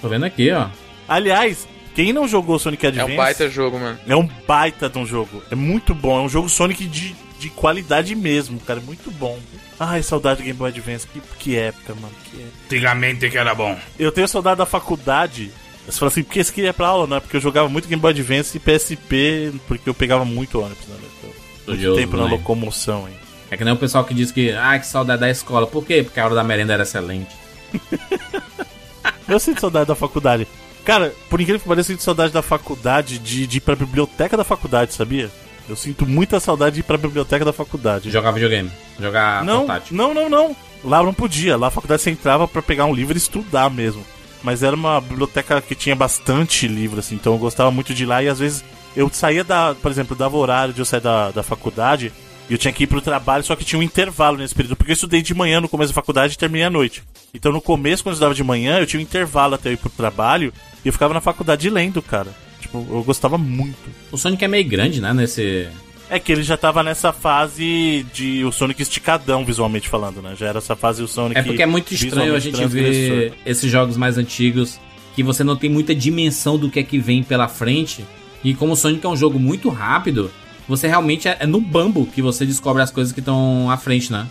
[0.00, 0.66] Tô vendo aqui, ó.
[1.09, 3.12] Aliás, quem não jogou Sonic É Advance...
[3.12, 3.99] um baita jogo, mano.
[4.07, 5.43] É um baita de um jogo.
[5.51, 6.20] É muito bom.
[6.20, 8.80] É um jogo Sonic de, de qualidade mesmo, cara.
[8.80, 9.38] É muito bom.
[9.78, 11.07] Ai, saudade do Game Boy Advance.
[11.07, 12.14] Que, que época, mano.
[12.24, 12.57] Que época.
[12.66, 13.76] Antigamente que era bom.
[13.99, 15.51] Eu tenho saudade da faculdade.
[15.86, 17.20] Você fala assim, porque esse aqui é pra aula, não é?
[17.20, 20.97] Porque eu jogava muito Game Boy Advance e PSP, porque eu pegava muito ônibus, né?
[21.18, 22.30] Então, muito tempo na né?
[22.30, 23.14] locomoção, hein?
[23.51, 25.66] É que nem o pessoal que diz que, ah, que saudade da escola.
[25.66, 26.03] Por quê?
[26.03, 27.36] Porque a hora da merenda era excelente.
[29.28, 30.47] Eu sinto saudade da faculdade.
[30.85, 34.37] Cara, por incrível que pareça, eu sinto saudade da faculdade, de, de ir pra biblioteca
[34.37, 35.30] da faculdade, sabia?
[35.68, 38.11] Eu sinto muita saudade de ir pra biblioteca da faculdade.
[38.11, 38.70] Jogar videogame.
[39.01, 39.97] Jogar Não, portátil.
[39.97, 40.57] não, não, não.
[40.85, 41.57] Lá não podia.
[41.57, 44.05] Lá a faculdade você entrava pra pegar um livro e estudar mesmo.
[44.43, 47.14] Mas era uma biblioteca que tinha bastante livro, assim.
[47.14, 48.64] Então eu gostava muito de ir lá e às vezes
[48.97, 52.12] eu saía da, por exemplo, dava horário de eu sair da, da faculdade
[52.51, 54.74] e eu tinha que ir pro trabalho, só que tinha um intervalo nesse período.
[54.74, 57.05] Porque eu estudei de manhã no começo da faculdade e terminei à noite.
[57.33, 59.76] Então no começo, quando eu estudava de manhã, eu tinha um intervalo até eu ir
[59.76, 60.53] pro trabalho
[60.85, 62.28] e eu ficava na faculdade lendo, cara.
[62.61, 63.76] Tipo, eu gostava muito.
[64.11, 65.12] O Sonic é meio grande, né?
[65.12, 65.68] Nesse.
[66.09, 70.35] É que ele já tava nessa fase de o Sonic esticadão, visualmente falando, né?
[70.39, 71.41] Já era essa fase o Sonic.
[71.41, 74.78] É porque é muito estranho a gente ver esses jogos mais antigos
[75.14, 78.05] que você não tem muita dimensão do que é que vem pela frente.
[78.45, 80.30] E como o Sonic é um jogo muito rápido,
[80.68, 84.12] você realmente é, é no bambo que você descobre as coisas que estão à frente,
[84.12, 84.26] né?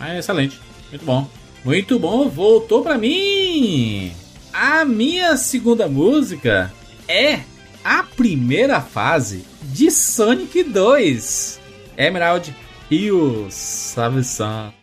[0.00, 0.58] É excelente.
[0.90, 1.28] Muito bom.
[1.64, 4.12] Muito bom, voltou pra mim!
[4.52, 6.72] A minha segunda música
[7.06, 7.40] é
[7.84, 11.60] a primeira fase de Sonic 2.
[11.96, 12.54] Emerald
[12.90, 14.72] Hill Salve-san.
[14.72, 14.77] Capitão,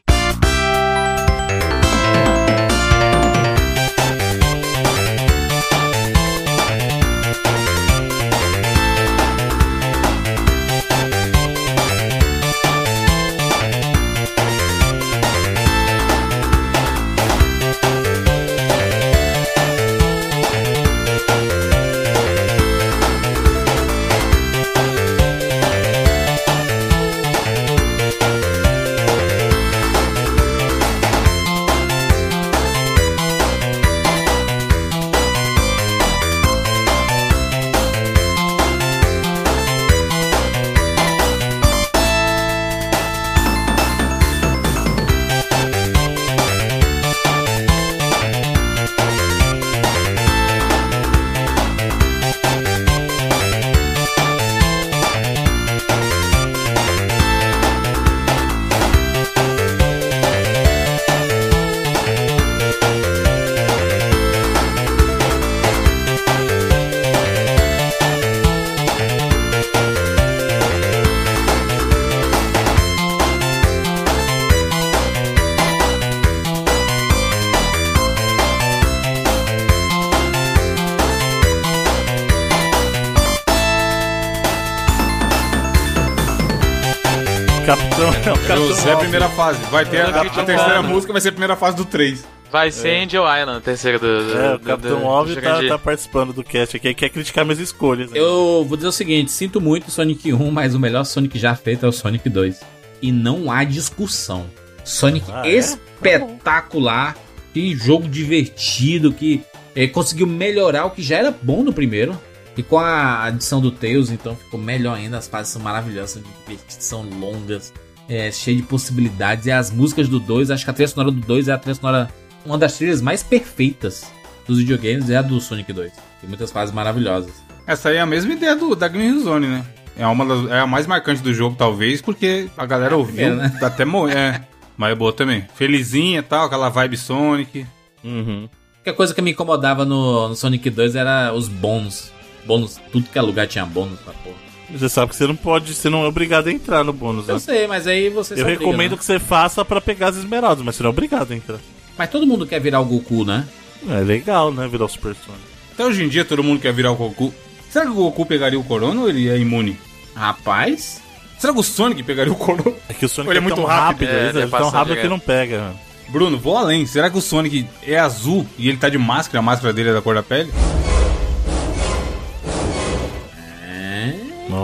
[89.15, 89.59] primeira fase.
[89.71, 92.25] Vai ter a, a- a terceira música, vai ser a primeira fase do 3.
[92.51, 94.05] Vai ser Angel Island, terceira do.
[94.27, 97.59] do É, o Capitão do- Óbvio tá, tá participando do cast aqui, quer criticar minhas
[97.59, 98.11] escolhas.
[98.11, 98.17] né?
[98.19, 101.85] Eu vou dizer o seguinte, sinto muito Sonic 1, mas o melhor Sonic já feito
[101.85, 102.59] é o Sonic 2.
[103.01, 104.45] E não há discussão.
[104.83, 105.51] Sonic Ah, é?
[105.55, 107.17] espetacular,
[107.53, 109.43] que jogo divertido, que
[109.75, 112.17] eh, conseguiu melhorar o que já era bom no primeiro.
[112.57, 115.17] E com a adição do Tails, então ficou melhor ainda.
[115.17, 117.73] As fases são maravilhosas, são divertidas, são longas,
[118.09, 119.45] é, cheio de possibilidades.
[119.45, 121.75] E as músicas do 2, acho que a trilha sonora do 2 é a trilha
[121.75, 122.09] sonora,
[122.45, 124.05] uma das trilhas mais perfeitas
[124.47, 125.91] dos videogames, é a do Sonic 2.
[126.21, 127.31] Tem muitas fases maravilhosas.
[127.65, 129.65] Essa aí é a mesma ideia do, da Green Zone, né?
[129.97, 133.49] É, uma das, é a mais marcante do jogo, talvez, porque a galera ouviu primeira,
[133.49, 133.59] né?
[133.61, 134.17] até morrer.
[134.17, 134.41] É,
[134.77, 135.47] mas é boa também.
[135.55, 137.65] Felizinha e tal, aquela vibe Sonic.
[138.03, 138.47] Uhum.
[138.51, 142.11] A única coisa que me incomodava no, no Sonic 2 era os bônus.
[142.45, 144.44] Bônus, tudo que é lugar tinha bônus pra porra.
[144.71, 147.33] Você sabe que você não pode, você não é obrigado a entrar no bônus, né?
[147.33, 148.97] Eu sei, mas aí você Eu obriga, recomendo né?
[148.97, 151.59] que você faça pra pegar as esmeraldas, mas você não é obrigado a entrar.
[151.97, 153.45] Mas todo mundo quer virar o Goku, né?
[153.89, 154.67] É legal, né?
[154.67, 155.43] Virar o Super Sonic.
[155.73, 157.33] Até hoje em dia todo mundo quer virar o Goku.
[157.69, 159.77] Será que o Goku pegaria o Corona ou ele é imune?
[160.15, 161.01] Rapaz.
[161.37, 162.75] Será que o Sonic pegaria o Corona?
[162.89, 164.07] É que o Sonic Ele é, é muito tão rápido.
[164.07, 165.59] rápido, É, ele ele é tão passa rápido que não pega.
[165.59, 165.79] mano.
[166.09, 166.85] Bruno, vou além.
[166.85, 169.93] Será que o Sonic é azul e ele tá de máscara, a máscara dele é
[169.93, 170.51] da cor da pele?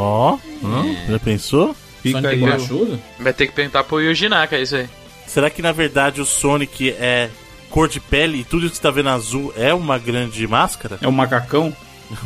[0.01, 0.95] Ó, hã?
[1.09, 1.75] já pensou?
[2.01, 2.39] Fica Sonic aí.
[2.39, 2.99] borrachudo?
[3.19, 4.89] Vai ter que perguntar pro Yuji Naka isso aí.
[5.27, 7.29] Será que na verdade o Sonic é
[7.69, 10.97] cor de pele e tudo que você tá vendo azul é uma grande máscara?
[11.01, 11.71] É um macacão?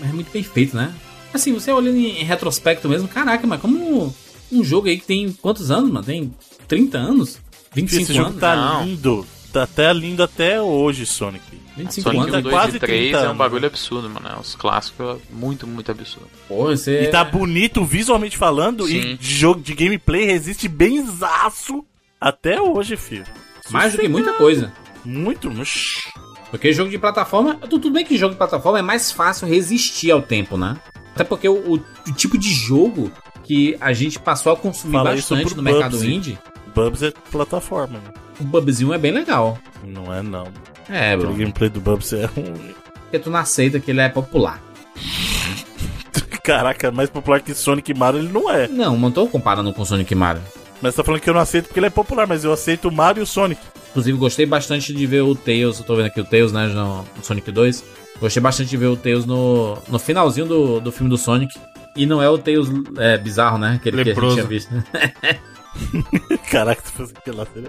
[0.00, 0.94] Mas é muito bem feito, né?
[1.32, 4.14] Assim, você olhando em retrospecto mesmo, caraca, mas como
[4.52, 6.04] um jogo aí que tem quantos anos, mano?
[6.06, 6.32] Tem
[6.68, 7.38] 30 anos?
[7.74, 8.40] 25 Esse jogo anos?
[8.40, 8.84] tá Não.
[8.84, 9.26] lindo.
[9.52, 11.42] Tá até lindo até hoje, Sonic.
[11.76, 12.32] 25 Sonic anos?
[12.32, 13.66] tá 1, 2 quase e 3 30 é um anos, bagulho né?
[13.66, 14.28] absurdo, mano.
[14.28, 16.28] É uns clássicos muito, muito absurdo.
[16.48, 17.02] Pô, você...
[17.04, 19.16] E tá bonito visualmente falando e Sim.
[19.16, 21.84] de jogo de gameplay resiste bem zaço
[22.20, 23.24] até hoje, filho.
[23.70, 24.72] mais do que muita coisa.
[25.04, 25.48] Muito.
[25.48, 26.08] Ux.
[26.50, 30.10] Porque jogo de plataforma, tu- tudo bem que jogo de plataforma é mais fácil resistir
[30.12, 30.76] ao tempo, né?
[31.14, 33.10] Até porque o, o- o tipo de jogo
[33.42, 36.12] que a gente passou a consumir Fala bastante no mercado Bubsy.
[36.14, 36.38] indie,
[36.74, 38.10] Bubs é plataforma, né?
[38.40, 39.58] o Bubzinho é bem legal.
[39.84, 40.46] Não é não.
[40.88, 41.32] É, O bro.
[41.34, 42.74] gameplay do Bubs é ruim.
[43.02, 44.60] Porque tu não aceita que ele é popular.
[46.42, 48.68] Caraca, mais popular que Sonic e Mario ele não é.
[48.68, 50.42] Não, não tô comparando com Sonic e Mario.
[50.82, 52.88] Mas você tá falando que eu não aceito porque ele é popular, mas eu aceito
[52.88, 53.60] o Mario e o Sonic.
[53.90, 55.78] Inclusive, gostei bastante de ver o Tails.
[55.78, 56.66] Eu tô vendo aqui o Tails, né?
[56.66, 57.84] No, no Sonic 2.
[58.20, 61.54] Gostei bastante de ver o Tails no, no finalzinho do, do filme do Sonic.
[61.96, 62.68] E não é o Tails
[62.98, 63.76] é, bizarro, né?
[63.76, 64.34] Aquele Leproso.
[64.36, 65.40] que a gente tinha visto.
[66.50, 67.68] Caraca, tu fez aquela série.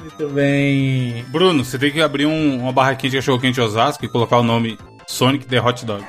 [0.00, 1.24] Muito bem.
[1.28, 4.78] Bruno, você tem que abrir um- uma barraquinha de cachorro-quente Osasco e colocar o nome
[5.06, 6.04] Sonic the Hot Dog.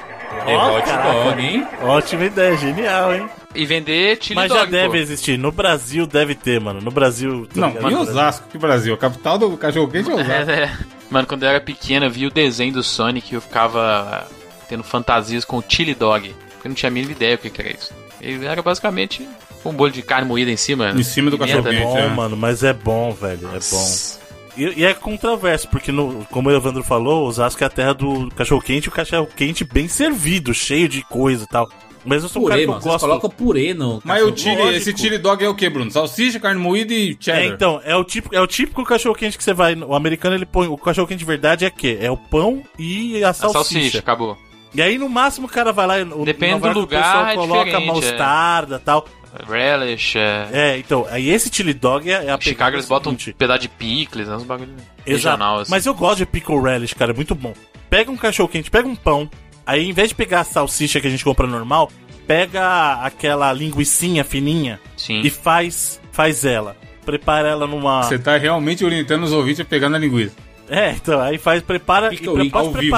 [0.46, 1.24] É Ó, hot caraca.
[1.32, 1.68] dog, hein?
[1.82, 3.30] Ótima ideia, genial, hein?
[3.56, 4.96] E vender chili Mas dog, já deve pô.
[4.96, 5.38] existir.
[5.38, 6.80] No Brasil deve ter, mano.
[6.80, 7.48] No Brasil.
[7.48, 7.88] tá Não, ligado?
[7.88, 8.12] em Brasil.
[8.12, 8.94] Osasco, que Brasil.
[8.94, 10.52] A capital do cachorro-quente é Osasco.
[10.52, 10.78] É, é.
[11.10, 14.28] Mano, quando eu era pequeno, eu vi o desenho do Sonic e eu ficava
[14.70, 16.30] tendo fantasias com o chili dog.
[16.54, 17.92] Porque eu não tinha a mínima ideia o que que era isso.
[18.22, 19.28] Ele era basicamente
[19.64, 20.92] um bolo de carne moída em cima.
[20.92, 21.84] Em cima do Pimenta, cachorro-quente.
[21.86, 22.10] Bom, é.
[22.10, 23.50] mano, mas é bom, velho.
[23.54, 24.20] É bom.
[24.58, 28.30] E, e é controverso, porque, no, como o Evandro falou, Osasco é a terra do
[28.36, 31.70] cachorro-quente, o cachorro-quente bem servido, cheio de coisa e tal.
[32.06, 32.82] Mas eu sou um cara Purê, que eu mano.
[32.82, 33.08] Vocês gosto.
[33.08, 34.02] colocam purê no.
[34.04, 34.58] Mas o cachorro.
[34.58, 34.78] Lógico.
[34.78, 35.92] esse chili dog é o que, Bruno?
[35.92, 37.42] Salsicha, carne moída e cheddar.
[37.42, 39.76] É, então, é o típico, é o típico cachorro-quente que você vai.
[39.76, 40.68] O americano ele põe.
[40.68, 41.98] O cachorro-quente de verdade é que?
[42.00, 43.64] É o pão e a A salsicha.
[43.64, 44.38] salsicha, acabou.
[44.74, 46.16] E aí, no máximo, o cara vai lá.
[46.16, 49.06] o- Depende do que o pessoal lugar, é coloca diferente, mostarda e tal.
[49.48, 50.48] Relish, é...
[50.52, 53.60] É, então, aí esse chili dog é, é a Chicago pegada eles botam um pedaço
[53.60, 54.36] de picles, né?
[54.36, 55.38] Uns bagulho Exato.
[55.38, 55.72] regional, assim.
[55.72, 57.54] Mas eu gosto de pickle relish, cara, é muito bom.
[57.90, 59.30] Pega um cachorro quente, pega um pão,
[59.66, 61.92] aí em vez de pegar a salsicha que a gente compra normal,
[62.26, 65.22] pega aquela linguiçinha fininha Sim.
[65.22, 66.76] e faz faz ela.
[67.06, 70.36] Prepara ela numa Você tá realmente orientando os ouvintes a pegar na linguiça.
[70.70, 72.96] É, então, aí faz prepara Pickle e pode ao vivo.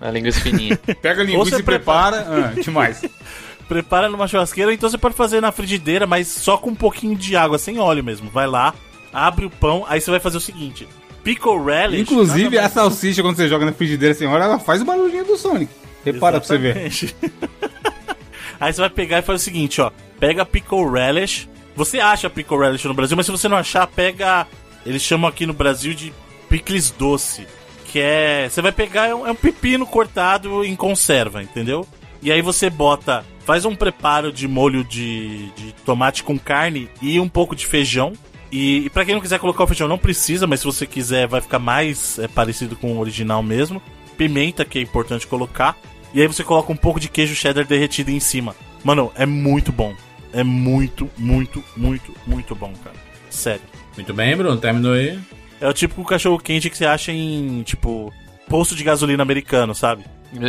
[0.00, 0.76] A linguiça fininha.
[1.02, 2.26] Pega a linguiça você e prepara.
[2.28, 3.04] Ah, que mais?
[3.68, 7.36] Prepara numa churrasqueira, então você pode fazer na frigideira, mas só com um pouquinho de
[7.36, 8.28] água, sem óleo mesmo.
[8.28, 8.74] Vai lá,
[9.12, 10.88] abre o pão, aí você vai fazer o seguinte:
[11.22, 12.00] pickle relish.
[12.00, 15.36] Inclusive, a salsicha, quando você joga na frigideira sem hora, ela faz o barulhinho do
[15.36, 15.70] Sonic.
[16.04, 16.76] Repara pra você ver.
[16.78, 17.14] Exatamente.
[18.58, 19.90] Aí você vai pegar e faz o seguinte, ó.
[20.18, 21.48] Pega pickle relish.
[21.76, 24.46] Você acha pickle relish no Brasil, mas se você não achar, pega.
[24.84, 26.12] Eles chamam aqui no Brasil de
[26.48, 27.46] picles doce.
[27.90, 28.48] Que é.
[28.48, 31.86] Você vai pegar, é um, é um pepino cortado em conserva, entendeu?
[32.22, 33.24] E aí você bota.
[33.44, 38.12] Faz um preparo de molho de, de tomate com carne e um pouco de feijão.
[38.52, 41.26] E, e para quem não quiser colocar o feijão, não precisa, mas se você quiser,
[41.26, 43.82] vai ficar mais é, parecido com o original mesmo.
[44.16, 45.76] Pimenta, que é importante colocar.
[46.14, 48.54] E aí você coloca um pouco de queijo cheddar derretido em cima.
[48.84, 49.94] Mano, é muito bom.
[50.32, 52.96] É muito, muito, muito, muito bom, cara.
[53.30, 53.62] Sério.
[53.96, 54.56] Muito bem, Bruno.
[54.58, 55.18] Terminou aí.
[55.60, 58.12] É o típico cachorro quente que você acha em, tipo,
[58.48, 60.04] posto de gasolina americano, sabe?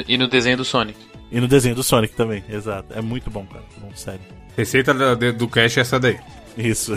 [0.08, 0.98] E no- desenho do Sonic.
[1.32, 2.94] E no desenho do Sonic também, exato.
[2.94, 3.64] É muito bom, cara.
[3.78, 4.22] Bom, sério.
[4.58, 6.20] Receita de- do cash é essa daí.
[6.58, 6.94] Isso.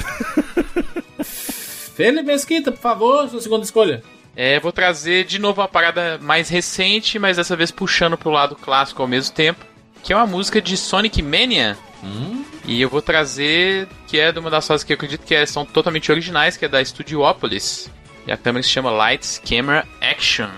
[1.97, 4.03] Felipe Mesquita, por favor, sua segunda escolha.
[4.37, 8.57] É, vou trazer de novo uma parada mais recente, mas dessa vez puxando pro lado
[8.57, 9.65] clássico ao mesmo tempo,
[10.03, 11.77] que é uma música de Sonic Mania.
[12.67, 15.47] E eu vou trazer, que é de uma das fases que eu acredito que é-
[15.47, 17.89] são totalmente originais, que é da Studiopolis.
[18.27, 20.49] E a câmera se chama Lights Camera Action.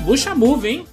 [0.00, 0.86] Bucha move, hein?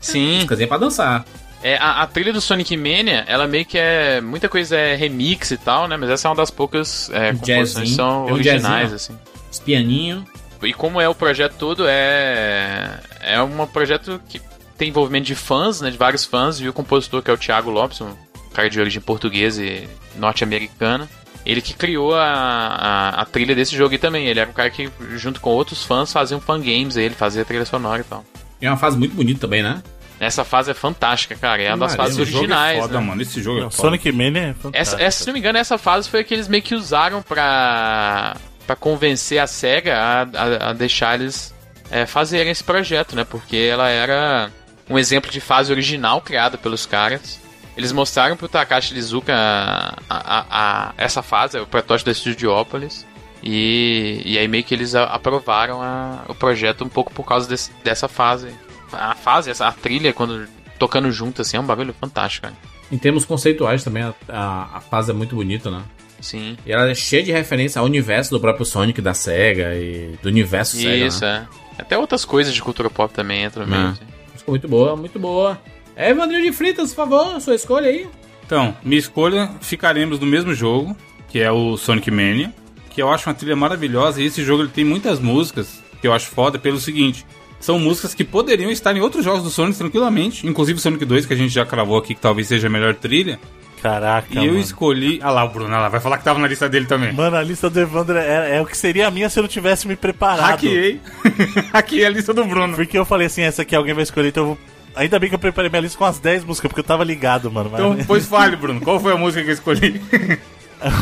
[0.00, 0.34] Sim.
[0.34, 1.24] Musicazinha pra dançar.
[1.62, 4.20] É, a, a trilha do Sonic Mania, ela meio que é.
[4.20, 5.96] Muita coisa é remix e tal, né?
[5.96, 9.16] Mas essa é uma das poucas é, composições que são um originais, assim.
[9.50, 10.24] Os pianinhos.
[10.62, 12.98] E como é o projeto todo, é.
[13.20, 14.40] É um projeto que
[14.78, 15.90] tem envolvimento de fãs, né?
[15.90, 18.14] De vários fãs, e o compositor, que é o Thiago Lopes, um
[18.54, 19.86] cara de origem portuguesa e
[20.16, 21.08] norte-americana.
[21.44, 24.26] Ele que criou a, a, a trilha desse jogo aí também.
[24.26, 27.44] Ele era um cara que, junto com outros fãs, fazia um fangames aí, ele fazia
[27.44, 28.24] trilha sonora e tal.
[28.60, 29.82] E é uma fase muito bonita também, né?
[30.20, 31.62] Essa fase é fantástica, cara.
[31.62, 32.78] É uma das Maria, fases Esse jogo originais.
[32.78, 33.06] é foda, né?
[33.06, 33.22] mano.
[33.22, 33.82] Esse jogo é Não, foda.
[33.88, 34.76] Sonic Mania é fantástico.
[34.76, 37.22] Essa, essa, se não me engano, essa fase foi a que eles meio que usaram
[37.22, 38.36] pra,
[38.66, 41.54] pra convencer a SEGA a, a, a deixar eles
[41.90, 43.24] é, fazerem esse projeto, né?
[43.24, 44.50] Porque ela era
[44.90, 47.40] um exemplo de fase original criada pelos caras.
[47.80, 53.06] Eles mostraram pro Takashi Lizuka a, a, a- essa fase, o protótipo da Studiopolis.
[53.42, 57.70] E, e aí meio que eles aprovaram a- o projeto um pouco por causa desse-
[57.82, 58.48] dessa fase.
[58.92, 60.46] A fase, essa, a trilha, quando
[60.78, 62.56] tocando junto, assim, é um bagulho fantástico, cara.
[62.92, 65.80] Em termos conceituais também, a, a, a fase é muito bonita, né?
[66.20, 66.58] Sim.
[66.66, 70.28] E ela é cheia de referência ao universo do próprio Sonic da SEGA e do
[70.28, 71.06] universo SEGA.
[71.06, 71.46] Isso, né?
[71.78, 71.80] é.
[71.80, 73.62] Até outras coisas de cultura pop também entram.
[73.64, 73.86] É.
[73.88, 74.00] assim.
[74.36, 75.58] Ficou muito boa, muito boa.
[76.00, 78.08] É, Evandrinho de Fritas, por favor, sua escolha aí.
[78.46, 80.96] Então, minha escolha, ficaremos no mesmo jogo,
[81.28, 82.54] que é o Sonic Mania,
[82.88, 86.14] que eu acho uma trilha maravilhosa, e esse jogo ele tem muitas músicas que eu
[86.14, 87.26] acho foda pelo seguinte,
[87.60, 91.26] são músicas que poderiam estar em outros jogos do Sonic tranquilamente, inclusive o Sonic 2,
[91.26, 93.38] que a gente já cravou aqui, que talvez seja a melhor trilha,
[93.82, 94.58] Caraca, e eu mano.
[94.58, 95.20] escolhi...
[95.22, 97.12] Ah lá, o Bruno, ah lá, vai falar que tava na lista dele também.
[97.12, 99.48] Mano, a lista do Evandro é, é o que seria a minha se eu não
[99.48, 100.50] tivesse me preparado.
[100.50, 101.00] Hackeei.
[101.72, 102.74] Hackeei a lista do Bruno.
[102.74, 104.58] Porque eu falei assim, essa aqui alguém vai escolher, então eu vou...
[105.00, 107.50] Ainda bem que eu preparei minha lista com as 10 músicas, porque eu tava ligado,
[107.50, 107.70] mano.
[107.70, 107.80] Mas...
[107.80, 110.00] Então, pois fale, Bruno, qual foi a música que eu escolhi?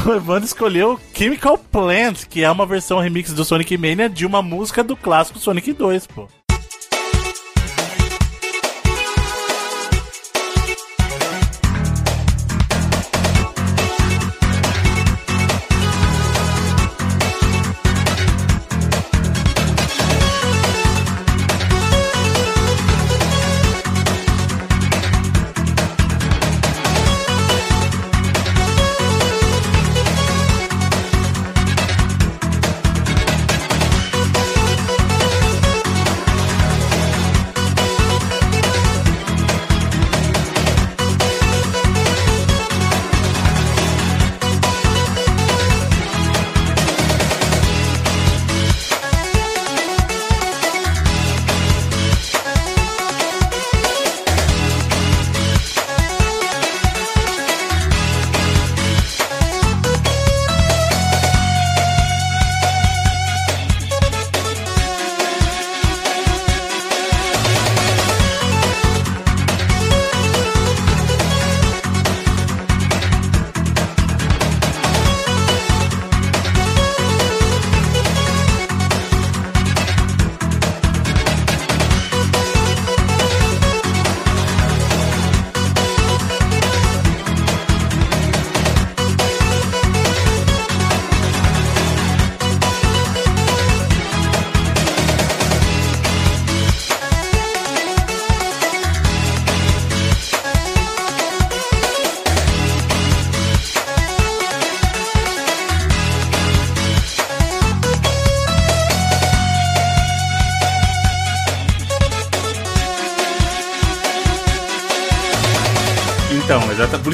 [0.04, 4.42] O Evandro escolheu Chemical Plant, que é uma versão remix do Sonic Mania de uma
[4.42, 6.26] música do clássico Sonic 2, pô.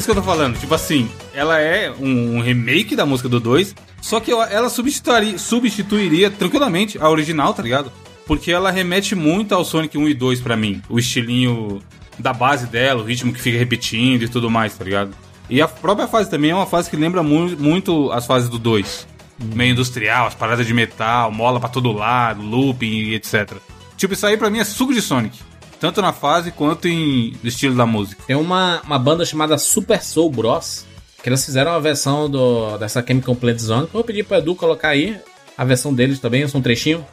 [0.05, 0.59] Isso que eu tô falando.
[0.59, 5.37] Tipo assim, ela é um, um remake da música do 2, só que ela substituiria,
[5.37, 7.91] substituiria tranquilamente a original, tá ligado?
[8.27, 10.81] Porque ela remete muito ao Sonic 1 e 2 pra mim.
[10.87, 11.81] O estilinho
[12.19, 15.11] da base dela, o ritmo que fica repetindo e tudo mais, tá ligado?
[15.49, 18.59] E a própria fase também é uma fase que lembra mu muito as fases do
[18.59, 19.07] 2.
[19.55, 23.53] Meio industrial, as paradas de metal, mola pra todo lado, looping e etc.
[23.97, 25.39] Tipo, isso aí pra mim é suco de Sonic.
[25.79, 28.23] Tanto na fase quanto em no estilo da música.
[28.25, 30.85] Tem uma, uma banda chamada Super Soul Bros.
[31.21, 33.83] Que eles fizeram uma versão do, dessa Chemical Plant Zone.
[33.83, 35.19] Eu vou pedir pro Edu colocar aí
[35.57, 37.03] a versão deles também, só um trechinho.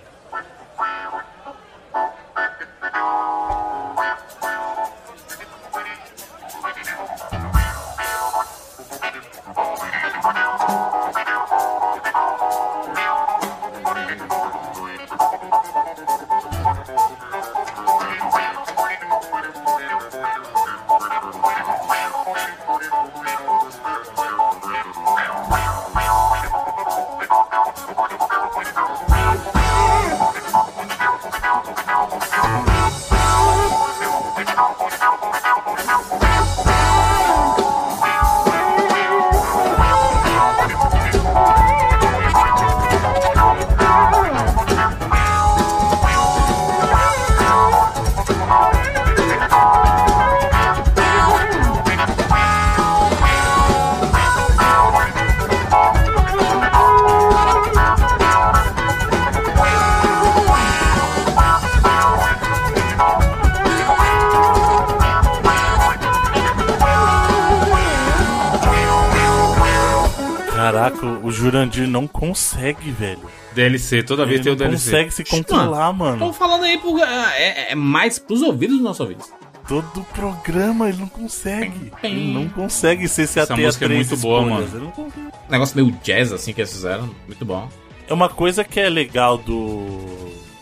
[71.83, 73.21] Jurandir não consegue, velho.
[73.55, 74.91] DLC, toda vez Ele tem o não DLC.
[74.91, 76.19] consegue se controlar, mano.
[76.19, 79.31] Tô falando aí por, é, é mais pros ouvidos dos nossos ouvidos.
[79.69, 81.93] Todo programa ele não consegue.
[82.01, 82.13] Pem.
[82.13, 84.73] Ele não consegue ser se Essa música é muito boa, escolhas.
[84.73, 84.93] mano.
[84.97, 85.33] Ele não.
[85.49, 87.09] Negócio meio jazz, assim, que eles fizeram.
[87.27, 87.69] Muito bom.
[88.09, 89.97] É uma coisa que é legal do,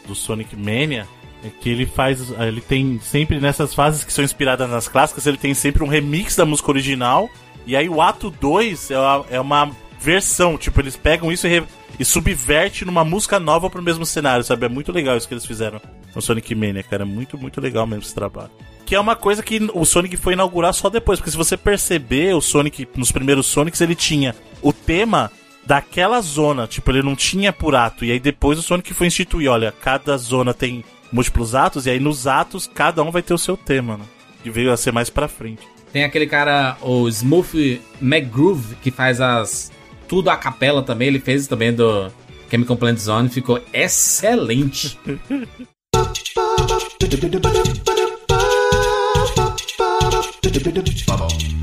[0.07, 1.07] do Sonic Mania
[1.43, 2.31] é que ele faz.
[2.39, 6.37] Ele tem sempre nessas fases que são inspiradas nas clássicas, ele tem sempre um remix
[6.37, 7.31] da música original.
[7.67, 11.51] E aí o ato 2 é uma, é uma versão, tipo, eles pegam isso e,
[11.51, 11.67] re-
[11.99, 14.67] e subverte numa música nova pro mesmo cenário, sabe?
[14.67, 15.81] É muito legal isso que eles fizeram
[16.15, 17.03] no Sonic Mania, cara.
[17.03, 18.51] É muito, muito legal mesmo esse trabalho.
[18.87, 22.35] Que é uma coisa que o Sonic foi inaugurar só depois, porque se você perceber,
[22.35, 25.31] o Sonic, nos primeiros Sonics, ele tinha o tema
[25.65, 28.05] daquela zona, tipo, ele não tinha por ato.
[28.05, 30.83] E aí depois o Sonic foi instituir, olha, cada zona tem
[31.13, 34.05] múltiplos atos, e aí nos atos cada um vai ter o seu tema, né?
[34.43, 35.63] Que veio a ser mais pra frente.
[35.93, 39.71] Tem aquele cara, o Smooth McGroove, que faz as.
[40.11, 41.07] Tudo a capela também.
[41.07, 42.11] Ele fez também do
[42.51, 43.29] Chemical Plant Zone.
[43.29, 44.99] Ficou excelente.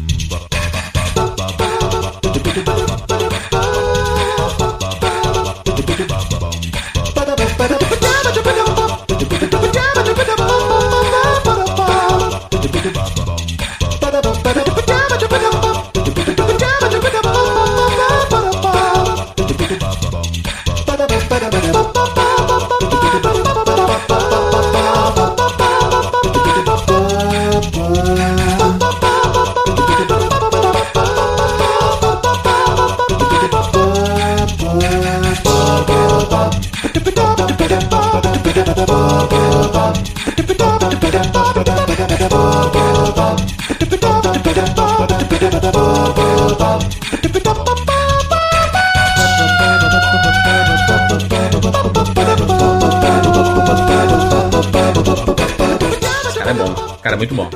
[56.38, 56.74] cara é bom.
[57.02, 57.50] Cara é muito bom.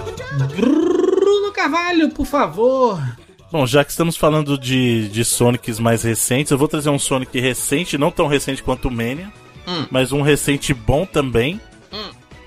[0.56, 3.00] Bruno Carvalho, por favor.
[3.52, 7.40] Bom, já que estamos falando de, de Sonics mais recentes, eu vou trazer um Sonic
[7.40, 9.32] recente, não tão recente quanto o Mania,
[9.90, 11.60] mas um recente bom também.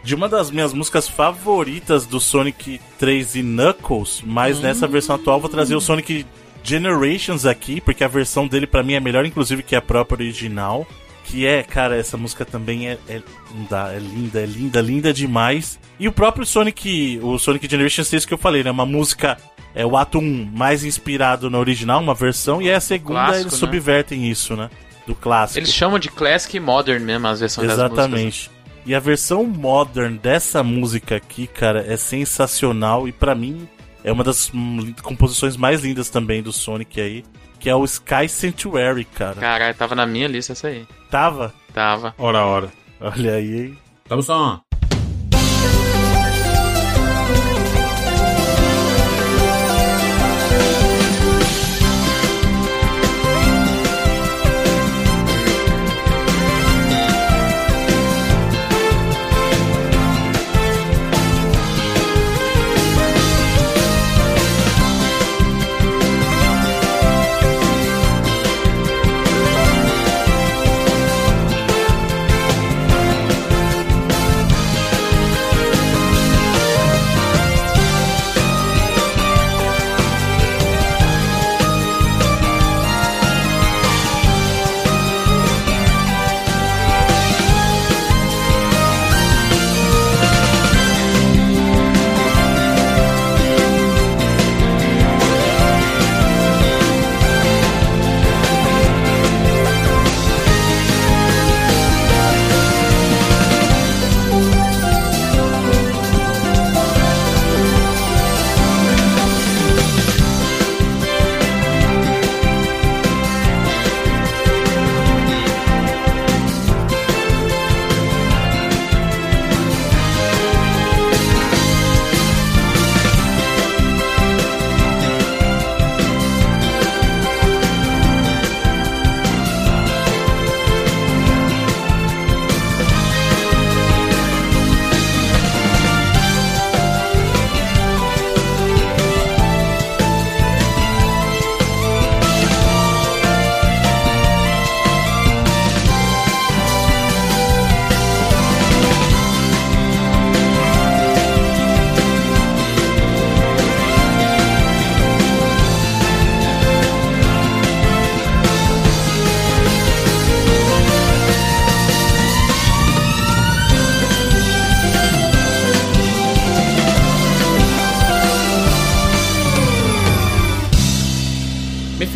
[0.02, 5.40] De uma das minhas músicas favoritas do Sonic 3 e Knuckles, mas nessa versão atual
[5.40, 6.26] vou trazer o Sonic
[6.62, 10.86] Generations aqui, porque a versão dele pra mim é melhor, inclusive, que a própria original.
[11.24, 13.22] Que é, cara, essa música também é, é,
[13.54, 15.78] não dá, é linda, é linda, linda demais.
[15.98, 18.70] E o próprio Sonic, o Sonic Generations 6 que eu falei, né?
[18.70, 19.38] Uma música,
[19.74, 23.52] é o ato 1 mais inspirado na original, uma versão, e a segunda Clássico, eles
[23.52, 23.58] né?
[23.58, 24.68] subvertem isso, né?
[25.06, 25.58] Do clássico.
[25.58, 27.98] Eles chamam de Classic e Modern mesmo as versões das músicas.
[27.98, 28.50] Exatamente.
[28.86, 33.66] E a versão modern dessa música aqui, cara, é sensacional e pra mim
[34.02, 37.24] é uma das hum, composições mais lindas também do Sonic aí,
[37.58, 39.36] que é o Sky Sanctuary, cara.
[39.36, 40.86] Caralho, tava na minha lista essa aí.
[41.10, 41.54] Tava?
[41.72, 42.14] Tava.
[42.18, 42.72] Ora, ora.
[43.00, 43.78] Olha aí, hein?
[44.06, 44.60] Vamos só.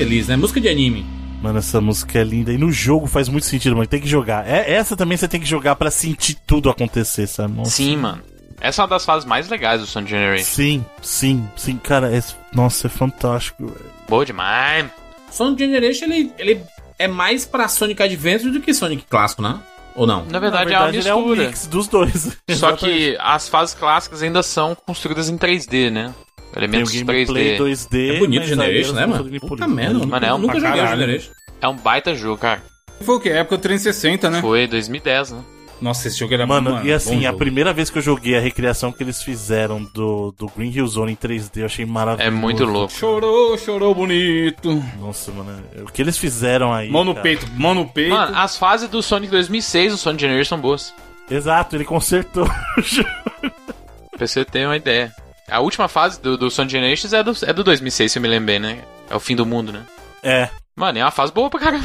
[0.08, 0.36] Feliz, né?
[0.36, 1.04] Música de anime.
[1.42, 2.52] Mano, essa música é linda.
[2.52, 3.86] E no jogo faz muito sentido, mano.
[3.86, 4.48] Tem que jogar.
[4.48, 7.54] É, essa também você tem que jogar pra sentir tudo acontecer, sabe?
[7.54, 7.70] Nossa.
[7.70, 8.22] Sim, mano.
[8.60, 10.44] Essa é uma das fases mais legais do Sonic Generation.
[10.44, 12.10] Sim, sim, sim, cara.
[12.16, 12.20] É,
[12.52, 13.84] nossa, é fantástico, velho.
[14.08, 14.86] Boa demais.
[15.30, 16.60] Sonic Generation, ele, ele
[16.98, 19.60] é mais pra Sonic Adventure do que Sonic clássico, né?
[19.94, 20.24] Ou não?
[20.24, 21.46] Na verdade, Na verdade, é ele é uma um mistura.
[21.48, 22.36] mix dos dois.
[22.50, 26.12] Só que as fases clássicas ainda são construídas em 3D, né?
[26.52, 27.58] Tem o Elementos gameplay 3D.
[27.58, 28.16] 2D.
[28.16, 29.40] É bonito o Generation, né, mano?
[29.40, 30.86] Puta merda, Mano, é um nunca joguei o.
[30.86, 31.30] Generation.
[31.60, 32.62] É um baita jogo, cara.
[33.00, 33.28] Foi o que?
[33.28, 34.40] Época do 360, né?
[34.40, 35.44] Foi 2010, né?
[35.80, 37.38] Nossa, esse jogo era Mano, e assim, a jogo.
[37.38, 41.12] primeira vez que eu joguei a recriação que eles fizeram do, do Green Hill Zone
[41.12, 42.36] em 3D, eu achei maravilhoso.
[42.36, 42.92] É muito louco.
[42.92, 44.82] Chorou, chorou bonito.
[44.98, 46.90] Nossa, mano, o que eles fizeram aí.
[46.90, 47.22] Mão no cara.
[47.22, 48.10] peito, mão no peito.
[48.10, 50.92] Mano, as fases do Sonic 2006 do Sonic Generation são boas.
[51.30, 52.48] Exato, ele consertou.
[54.10, 55.14] Pra você ter uma ideia.
[55.50, 58.28] A última fase do, do Sonic Generations é do, é do 2006, se eu me
[58.28, 58.84] lembro bem, né?
[59.08, 59.84] É o fim do mundo, né?
[60.22, 60.50] é.
[60.76, 61.84] Mano, é uma fase boa pra caramba.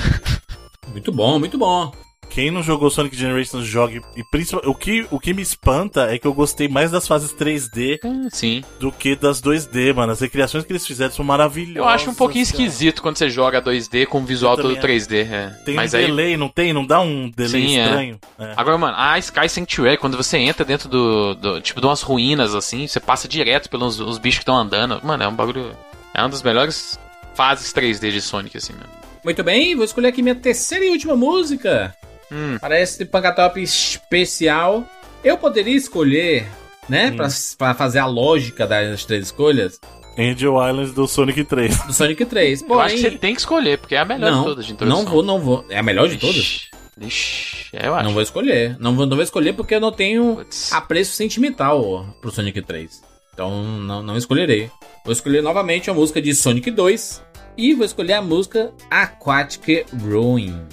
[0.90, 1.92] Muito bom, muito bom.
[2.34, 4.02] Quem não jogou Sonic Generations jogue.
[4.16, 7.32] E principalmente, o que, o que me espanta é que eu gostei mais das fases
[7.32, 8.00] 3D
[8.32, 8.64] Sim.
[8.80, 10.12] do que das 2D, mano.
[10.14, 11.76] As recriações que eles fizeram são maravilhosas.
[11.76, 12.56] Eu acho um pouquinho cara.
[12.64, 15.28] esquisito quando você joga 2D com o visual todo também 3D.
[15.32, 15.50] É.
[15.64, 16.06] Tem Mas um aí.
[16.08, 16.74] delay, não tem?
[16.74, 17.84] Não dá um delay Sim, é.
[17.86, 18.20] estranho?
[18.40, 18.54] É.
[18.58, 22.56] Agora, mano, a Sky Sanctuary, quando você entra dentro do, do- Tipo, de umas ruínas
[22.56, 25.00] assim, você passa direto pelos os bichos que estão andando.
[25.04, 25.72] Mano, é um bagulho.
[26.16, 26.98] É uma das melhores
[27.36, 28.90] fases 3D de Sonic, assim, mano.
[29.24, 31.96] Muito bem, vou escolher aqui minha terceira e última música.
[32.34, 32.58] Hum.
[32.60, 34.84] Para esse Pancatop especial.
[35.24, 36.48] Eu poderia escolher,
[36.90, 37.12] né?
[37.12, 37.16] Hum.
[37.16, 37.28] Pra,
[37.58, 39.80] pra fazer a lógica das três escolhas,
[40.18, 41.86] Angel Islands do Sonic 3.
[41.86, 42.64] do Sonic 3.
[42.64, 44.74] Eu acho que você tem que escolher, porque é a melhor não, de todas de
[44.74, 45.04] introdução.
[45.04, 45.66] não vou, não vou.
[45.70, 46.70] É a melhor de todas?
[47.00, 48.04] Ixi, é, eu acho.
[48.06, 48.78] Não vou escolher.
[48.80, 50.72] Não vou, não vou escolher porque eu não tenho Putz.
[50.72, 53.02] apreço sentimental pro Sonic 3.
[53.34, 54.70] Então não, não escolherei.
[55.04, 57.24] Vou escolher novamente a música de Sonic 2
[57.58, 60.68] e vou escolher a música Aquatic Ruin.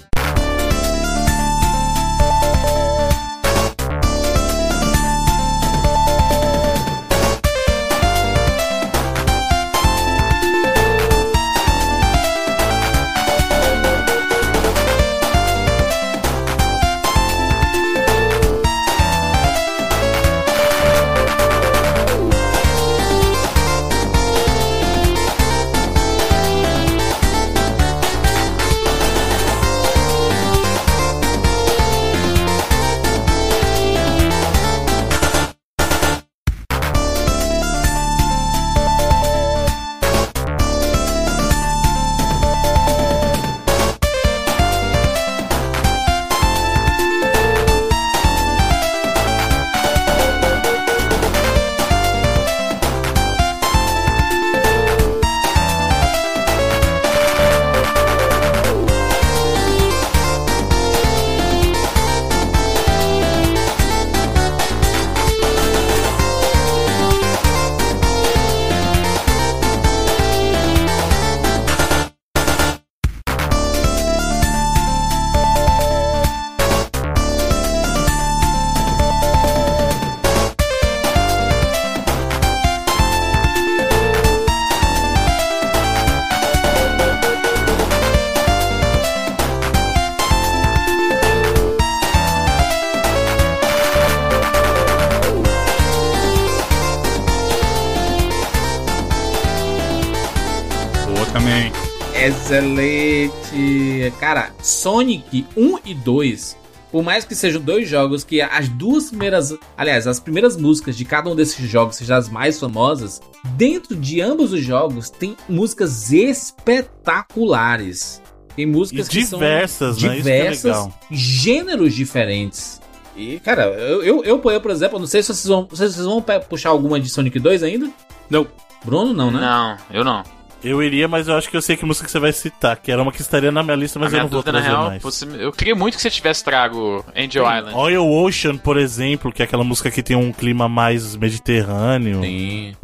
[104.81, 106.57] Sonic 1 e 2,
[106.91, 111.05] por mais que sejam dois jogos que as duas primeiras, aliás, as primeiras músicas de
[111.05, 113.21] cada um desses jogos sejam as mais famosas,
[113.53, 118.23] dentro de ambos os jogos tem músicas espetaculares.
[118.55, 120.15] Tem músicas E que diversas, são né?
[120.15, 120.91] É diversas, legal.
[121.11, 122.81] gêneros diferentes.
[123.15, 126.71] E, cara, eu, eu, eu, por exemplo, não sei se vocês vão, vocês vão puxar
[126.71, 127.87] alguma de Sonic 2 ainda?
[128.29, 128.47] Não.
[128.83, 129.39] Bruno, não, né?
[129.39, 130.40] Não, eu não.
[130.63, 132.91] Eu iria, mas eu acho que eu sei que música que você vai citar, que
[132.91, 135.01] era uma que estaria na minha lista, mas a eu não vou trazer real, mais.
[135.01, 137.75] você- eu queria muito que você tivesse trago Angel Island.
[137.75, 142.21] Oil Ocean, por exemplo, que é aquela música que tem um clima mais mediterrâneo.
[142.21, 142.75] Sim.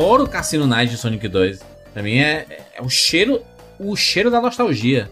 [0.00, 1.60] Adoro Cassino Night de Sonic 2.
[1.92, 3.42] Pra mim é, é o cheiro,
[3.78, 5.10] o cheiro da nostalgia.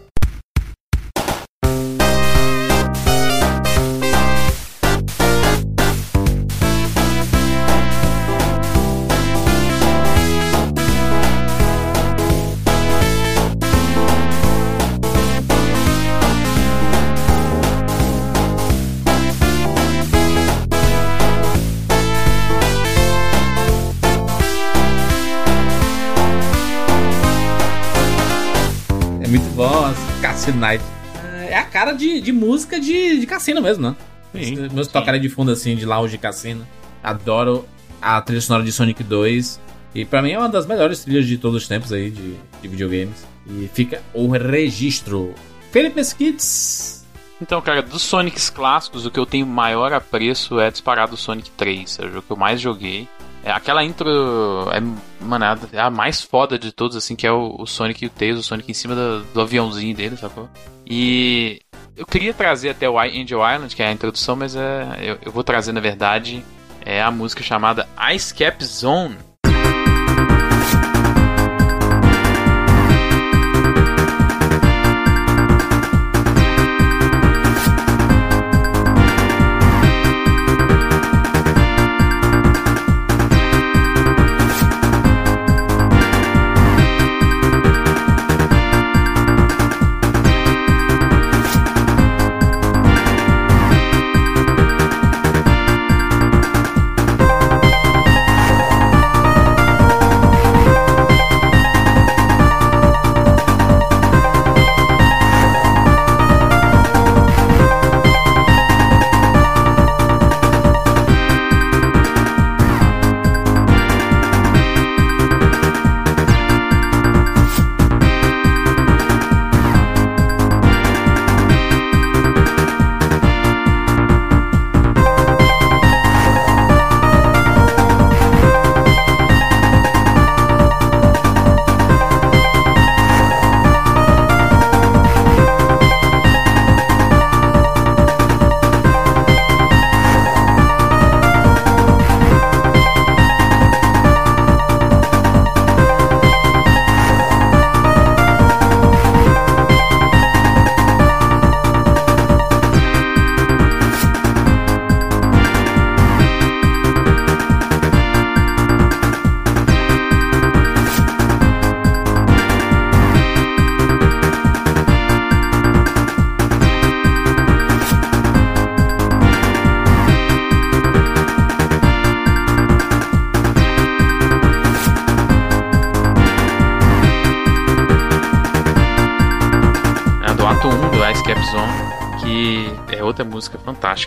[30.57, 30.83] Night.
[31.49, 33.95] É a cara de, de música de, de cassino mesmo, né?
[34.33, 36.65] Sim, Meus tocarem de fundo assim, de lounge de cassino.
[37.03, 37.67] Adoro
[38.01, 39.59] a trilha sonora de Sonic 2.
[39.95, 42.67] E pra mim é uma das melhores trilhas de todos os tempos aí de, de
[42.67, 43.25] videogames.
[43.47, 45.33] E fica o registro.
[45.71, 47.05] Felipe Mesquites.
[47.41, 51.49] Então, cara, dos Sonics clássicos, o que eu tenho maior apreço é disparado o Sonic
[51.51, 51.99] 3.
[51.99, 53.07] É o jogo que eu mais joguei.
[53.43, 54.09] É, aquela intro
[54.71, 54.79] é,
[55.23, 58.07] mano, é a- é mais foda de todos, assim, que é o, o Sonic e
[58.07, 60.49] o Tails, o Sonic em cima do, do aviãozinho dele, sacou?
[60.85, 61.61] E
[61.95, 65.31] eu queria trazer até o Angel Island, que é a introdução, mas é, eu, eu
[65.31, 66.43] vou trazer, na verdade,
[66.85, 69.17] é a música chamada Ice Cap Zone.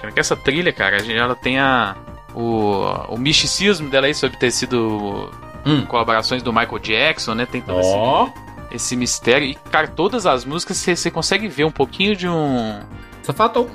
[0.01, 0.07] Fantástica.
[0.07, 0.13] Né?
[0.13, 1.97] Que essa trilha, cara, a gente- ela tem a,
[2.35, 5.31] o, o misticismo dela aí sobre ter sido
[5.65, 5.87] Hum.
[5.87, 7.47] colaborações do Michael Jackson, né?
[7.47, 8.29] Tem todo esse, Ó.
[8.73, 9.47] esse mistério.
[9.47, 12.81] E, cara, todas as músicas você consegue ver um pouquinho de um.
[13.23, 13.69] Só falta um.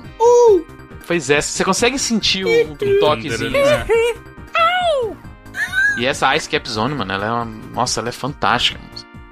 [1.08, 3.54] Pois é, você consegue sentir um, um toquezinho.
[5.98, 7.46] E essa Ice Cap Zone, mano, ela é uma.
[7.46, 8.80] Nossa, ela é fantástica.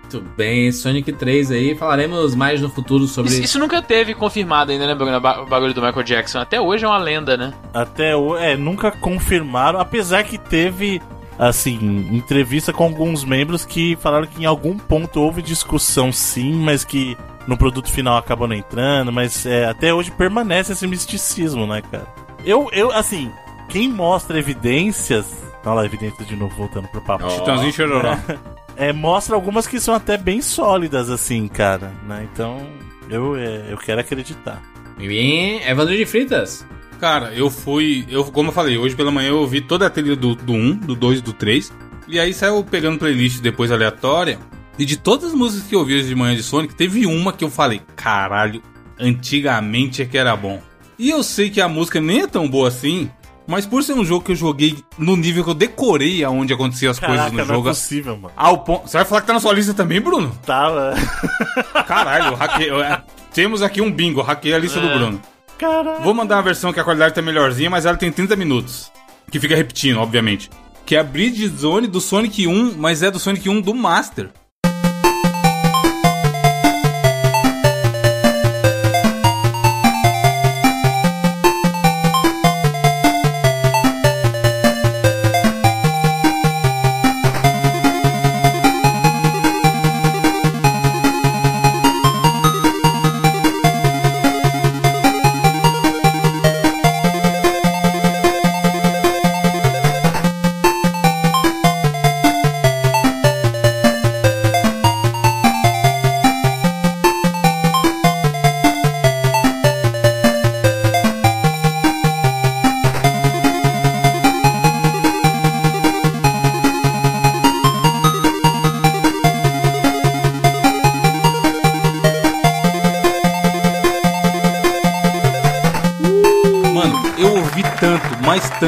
[0.05, 1.75] Muito bem, Sonic 3 aí.
[1.75, 3.31] Falaremos mais no futuro sobre.
[3.31, 5.17] Isso, isso nunca teve confirmado ainda, né, Bruno?
[5.17, 6.39] O bagulho do Michael Jackson.
[6.39, 7.53] Até hoje é uma lenda, né?
[7.73, 11.01] Até o, é, nunca confirmaram, apesar que teve
[11.39, 16.85] assim, entrevista com alguns membros que falaram que em algum ponto houve discussão sim, mas
[16.85, 17.17] que
[17.47, 22.07] no produto final acabou não entrando, mas é, até hoje permanece esse misticismo, né, cara?
[22.45, 23.31] Eu, eu, assim,
[23.67, 25.25] quem mostra evidências.
[25.65, 27.27] Olha lá, evidências de novo, voltando pro papo.
[27.29, 28.15] Chitãozinho chororó.
[28.77, 32.27] É, mostra algumas que são até bem sólidas, assim, cara, né?
[32.31, 32.67] Então,
[33.09, 34.61] eu, é, eu quero acreditar.
[34.97, 36.65] Bem, Evandro de Fritas.
[36.99, 38.05] Cara, eu fui.
[38.09, 40.75] Eu, como eu falei, hoje pela manhã eu ouvi toda a trilha do, do 1,
[40.77, 41.71] do 2 e do 3.
[42.07, 44.39] E aí saiu pegando playlist depois aleatória.
[44.77, 47.31] E de todas as músicas que eu ouvi hoje de manhã de Sonic, teve uma
[47.31, 48.61] que eu falei, caralho,
[48.99, 50.61] antigamente é que era bom.
[50.99, 53.09] E eu sei que a música nem é tão boa assim,
[53.47, 56.91] mas por ser um jogo que eu joguei no nível que eu decorei aonde aconteciam
[56.91, 57.69] as Caraca, coisas no não é jogo.
[57.69, 58.33] possível, mano.
[58.35, 58.87] Ao ponto.
[58.89, 60.31] Você vai falar que tá na sua lista também, Bruno?
[60.45, 60.93] Tava.
[61.87, 62.69] Caralho, eu hackei.
[62.71, 63.01] é,
[63.33, 65.21] Temos aqui um bingo, hackei a lista do Bruno.
[65.57, 66.01] Caralho.
[66.03, 68.91] Vou mandar uma versão que a qualidade tá melhorzinha, mas ela tem 30 minutos.
[69.31, 70.49] Que fica repetindo, obviamente.
[70.85, 74.29] Que é a Bridge Zone do Sonic 1, mas é do Sonic 1 do Master.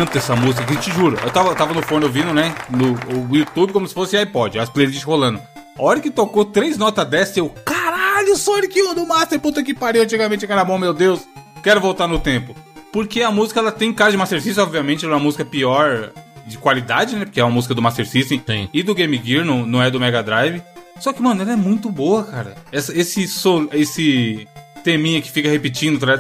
[0.08, 1.18] Tanto essa música que te juro.
[1.22, 2.56] Eu tava, tava no fone ouvindo, né?
[2.70, 2.98] No
[3.36, 5.40] YouTube como se fosse iPod, as playlists rolando.
[5.78, 7.50] A hora que tocou três notas dessa, eu.
[7.66, 11.28] Caralho, Sonic 1 do Master, puta que pariu, antigamente era bom, meu Deus.
[11.62, 12.56] Quero voltar no tempo.
[12.92, 16.12] Porque a música ela tem cara de Master System, obviamente, ela é uma música pior
[16.46, 17.26] de qualidade, né?
[17.26, 18.70] Porque é uma música do Master System Sim.
[18.74, 20.62] e do Game Gear, não, não é do Mega Drive.
[21.00, 22.56] Só que, mano, ela é muito boa, cara.
[22.72, 24.48] Essa- esse, sol, esse
[24.84, 26.18] teminha que fica repetindo, tá?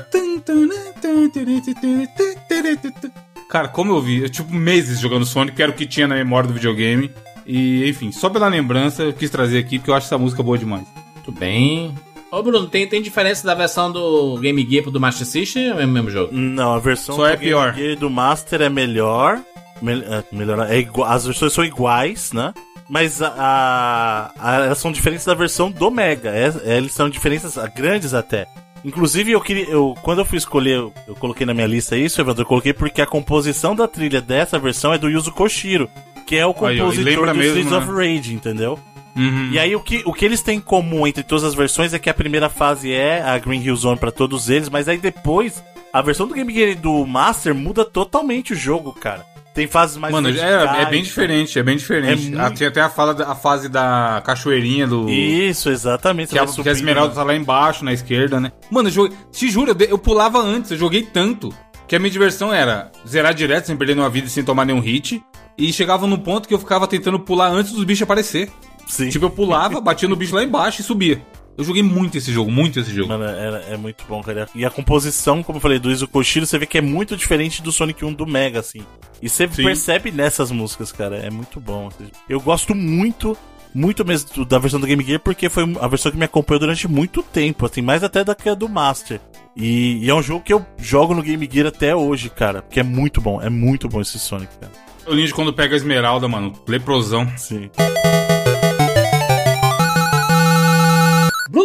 [3.50, 6.16] Cara, como eu vi, eu tipo meses jogando Sonic, que era o que tinha na
[6.16, 7.10] memória do videogame.
[7.46, 10.58] E, enfim, só pela lembrança eu quis trazer aqui, porque eu acho essa música boa
[10.58, 10.86] demais.
[11.16, 11.96] Muito bem.
[12.30, 15.80] Ô, Bruno, tem, tem diferença da versão do Game Gear pro do Master System ou
[15.80, 16.30] é o mesmo jogo?
[16.34, 17.74] Não, a versão Só é do Game pior.
[17.74, 19.40] Gear e do Master é melhor.
[19.82, 22.54] Mel é, melhor é igua- as versões são iguais, né?
[22.90, 26.30] Mas a, a- a- elas são diferentes da versão do Mega.
[26.32, 28.46] É, é, eles são diferenças grandes até.
[28.88, 29.66] Inclusive, eu queria.
[29.66, 32.72] Eu, quando eu fui escolher, eu, eu coloquei na minha lista isso, Evandro, eu coloquei
[32.72, 35.90] porque a composição da trilha dessa versão é do Yuzo Koshiro,
[36.26, 37.78] que é o compositor do Streets né?
[37.78, 38.80] of Rage, entendeu?
[39.14, 39.50] Uhum.
[39.52, 42.00] E aí o que, o que eles têm em comum entre todas as versões é
[42.00, 45.62] que a primeira fase é a Green Hill Zone pra todos eles, mas aí depois
[45.92, 49.26] a versão do Game Gear do Master muda totalmente o jogo, cara.
[49.58, 52.28] Tem fases mais Mano, é, é bem diferente, é bem diferente.
[52.28, 55.10] É muito- Ah, Tinha até a, fala, da- a fase da cachoeirinha do.
[55.10, 56.30] Isso, exatamente.
[56.30, 56.72] Que a, que a.
[56.72, 58.52] Esmeralda tá lá embaixo, na esquerda, né?
[58.70, 61.52] Mano, eu joguei, te juro, eu pulava antes, eu joguei tanto.
[61.88, 64.80] Que a minha diversão era zerar direto, sem perder nenhuma vida e sem tomar nenhum
[64.80, 65.24] hit.
[65.58, 68.52] E chegava num ponto que eu ficava tentando pular antes dos bichos aparecer.
[68.86, 69.10] Sim.
[69.10, 71.20] Tipo, eu pulava, batia no bicho lá embaixo e subia.
[71.58, 73.10] Eu joguei muito esse jogo, muito esse jogo.
[73.10, 74.48] Mano, é, é muito bom, cara.
[74.54, 77.64] E a composição, como eu falei, do Izo Koshiro, você vê que é muito diferente
[77.64, 78.82] do Sonic 1 do Mega, assim.
[79.20, 79.64] E você Sim.
[79.64, 81.18] percebe nessas músicas, cara.
[81.18, 81.90] É muito bom.
[82.30, 83.36] Eu gosto muito,
[83.74, 86.88] muito mesmo da versão do Game Gear, porque foi a versão que me acompanhou durante
[86.88, 89.20] muito tempo, assim, mais até da que a do Master.
[89.56, 92.62] E, e é um jogo que eu jogo no Game Gear até hoje, cara.
[92.62, 94.72] Porque é muito bom, é muito bom esse Sonic, cara.
[95.08, 97.28] O Ninja quando pega a Esmeralda, mano, leprosão.
[97.36, 97.72] Sim.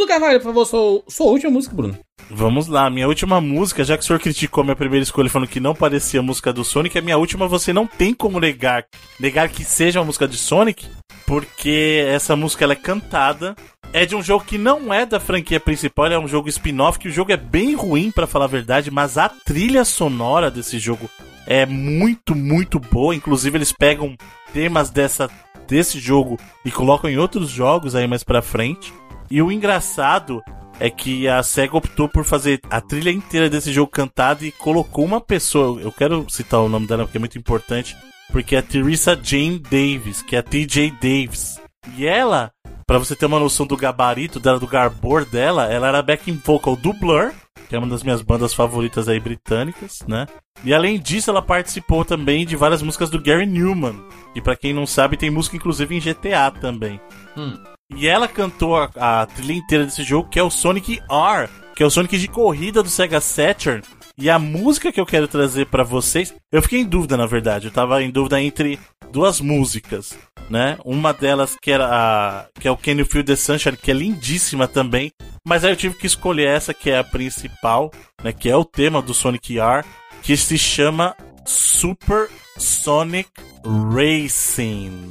[0.03, 1.97] Bruno Carvalho, por favor, sua, sua última música, Bruno.
[2.31, 5.61] Vamos lá, minha última música, já que o senhor criticou minha primeira escolha falando que
[5.61, 8.85] não parecia a música do Sonic, a minha última você não tem como negar,
[9.21, 10.87] negar que seja uma música de Sonic,
[11.27, 13.55] porque essa música ela é cantada,
[13.93, 17.09] é de um jogo que não é da franquia principal, é um jogo spin-off, que
[17.09, 21.09] o jogo é bem ruim pra falar a verdade, mas a trilha sonora desse jogo
[21.47, 24.17] é muito, muito boa, inclusive eles pegam
[24.53, 25.29] temas dessa
[25.73, 28.93] desse jogo e colocam em outros jogos aí mais pra frente.
[29.33, 30.43] E o engraçado
[30.79, 35.07] é que a SEGA optou por fazer a trilha inteira desse jogo cantada e colocou
[35.07, 35.81] uma pessoa.
[35.81, 37.97] Eu quero citar o nome dela porque é muito importante.
[38.31, 41.59] Porque é a Teresa Jane Davis, que é a TJ Davis.
[41.97, 42.53] E ela,
[42.87, 46.77] pra você ter uma noção do gabarito dela, do garbor dela, ela era backing vocal
[46.77, 47.33] do Blur,
[47.71, 50.27] que é uma das minhas bandas favoritas aí britânicas, né?
[50.63, 53.99] E além disso, ela participou também de várias músicas do Gary Newman.
[54.35, 57.01] E pra quem não sabe, tem música inclusive em GTA também.
[57.91, 61.83] E ela cantou a, a trilha inteira desse jogo, que é o Sonic R, que
[61.83, 63.83] é o Sonic de corrida do Sega Saturn.
[64.17, 67.67] E a música que eu quero trazer pra vocês, eu fiquei em dúvida na verdade,
[67.67, 68.79] eu tava em dúvida entre
[69.11, 70.17] duas músicas,
[70.51, 70.79] né?
[70.85, 73.95] Uma delas que era a, que é o Can You Feel the Sunshine, que é
[73.95, 75.13] lindíssima também,
[75.47, 77.91] mas aí eu tive que escolher essa que é a principal,
[78.23, 79.85] né, que é o tema do Sonic R,
[80.23, 82.29] que se chama Super
[82.59, 83.31] Sonic
[83.65, 85.11] Racing.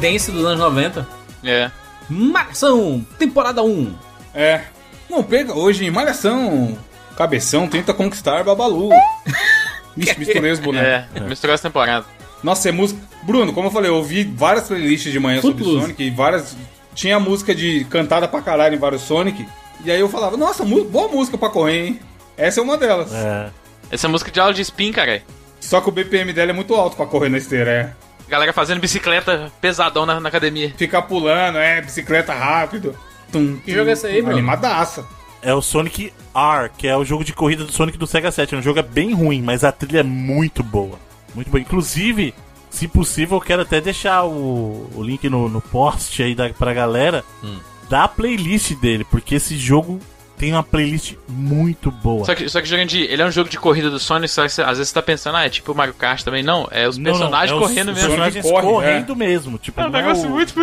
[0.00, 1.06] Dance dos anos 90.
[1.44, 1.70] É.
[2.08, 3.94] Malhação, temporada 1.
[4.34, 4.62] É.
[5.08, 6.76] Não perca hoje em Malhação.
[7.16, 8.90] Cabeção tenta conquistar Babalu.
[9.96, 10.88] Vixe, misturei os bonecos.
[11.14, 12.06] É, misturou essa temporada.
[12.42, 13.00] Nossa, é música.
[13.22, 15.82] Bruno, como eu falei, eu ouvi várias playlists de manhã sobre Footloose.
[15.82, 16.56] Sonic e várias.
[16.94, 19.46] Tinha música de cantada pra caralho em vários Sonic.
[19.84, 22.00] E aí eu falava, nossa, mu- boa música pra correr, hein?
[22.36, 23.12] Essa é uma delas.
[23.12, 23.50] É.
[23.90, 25.22] Essa música de aula de spin, cara.
[25.60, 27.92] Só que o BPM dela é muito alto pra correr na esteira, é.
[28.30, 30.72] Galera fazendo bicicleta pesadão na, na academia.
[30.76, 32.96] Ficar pulando, é, bicicleta rápido.
[33.32, 34.38] Tum, Que jogo é esse aí, Bruno?
[34.38, 35.04] Animadaça.
[35.42, 38.54] É o Sonic R, que é o jogo de corrida do Sonic do Sega 7.
[38.56, 40.98] O jogo é bem ruim, mas a trilha é muito boa.
[41.34, 41.60] Muito boa.
[41.60, 42.32] Inclusive,
[42.70, 46.72] se possível, eu quero até deixar o, o link no, no post aí da, pra
[46.72, 47.24] galera
[47.88, 49.98] da playlist dele, porque esse jogo
[50.40, 52.24] tem uma playlist muito boa.
[52.24, 54.48] Só que, só que Jurandir, ele é um jogo de corrida do Sonic, só que
[54.48, 56.42] você- às vezes você tá pensando, ah, é tipo o Mario Kart também.
[56.42, 58.08] Não, é os Não, não, personagens é os- correndo os mesmo.
[58.08, 59.58] personagens Sonic corre, correndo mesmo.
[59.58, 60.54] Tipo, É um não é negócio o- muito.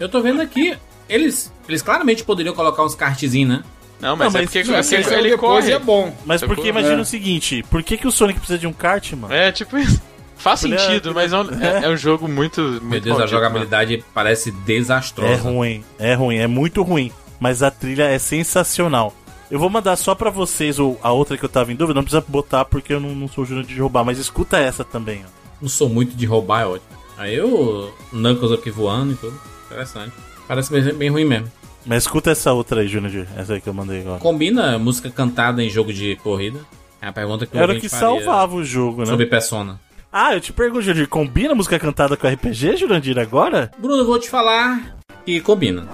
[0.00, 0.76] Eu tô vendo aqui,
[1.08, 3.62] eles, eles claramente poderiam colocar uns kartzinhos, né?
[4.00, 5.72] Não, mas Não, é mas porque, é é porque Esse ele corre.
[5.72, 6.16] é bom.
[6.24, 6.56] Mas Sacou?
[6.56, 7.00] porque imagina É.
[7.00, 9.32] o seguinte, por que, que o Sonic precisa de um kart, mano?
[9.32, 10.00] É, tipo isso.
[10.38, 12.60] Faz é- sentido, mas é um, é- é um jogo muito.
[12.62, 15.32] muito Meu Deus, a maldito, jogabilidade parece desastrosa.
[15.34, 17.12] É ruim, é ruim, é muito ruim.
[17.42, 19.12] Mas a trilha é sensacional.
[19.50, 22.24] Eu vou mandar só pra vocês a outra que eu tava em dúvida, não precisa
[22.26, 25.28] botar porque eu não, não sou júnior de roubar, mas escuta essa também, ó.
[25.60, 26.88] Não sou muito de roubar, é ótimo.
[27.18, 29.36] Aí o Knuckles aqui voando e tudo.
[29.66, 30.12] Interessante.
[30.46, 31.50] Parece bem, bem ruim mesmo.
[31.84, 34.20] Mas escuta essa outra aí, Júnior, de- essa aí que eu mandei agora.
[34.20, 36.60] Combina música cantada em jogo de corrida?
[37.00, 39.06] É a pergunta que o Era o que salvava o jogo, né?
[39.06, 39.80] Sobre Persona.
[40.12, 43.72] Ah, eu te pergunto, Jurandir, combina música cantada com RPG, Jurandir, agora?
[43.78, 44.96] Bruno, eu vou te falar
[45.26, 45.88] que combina.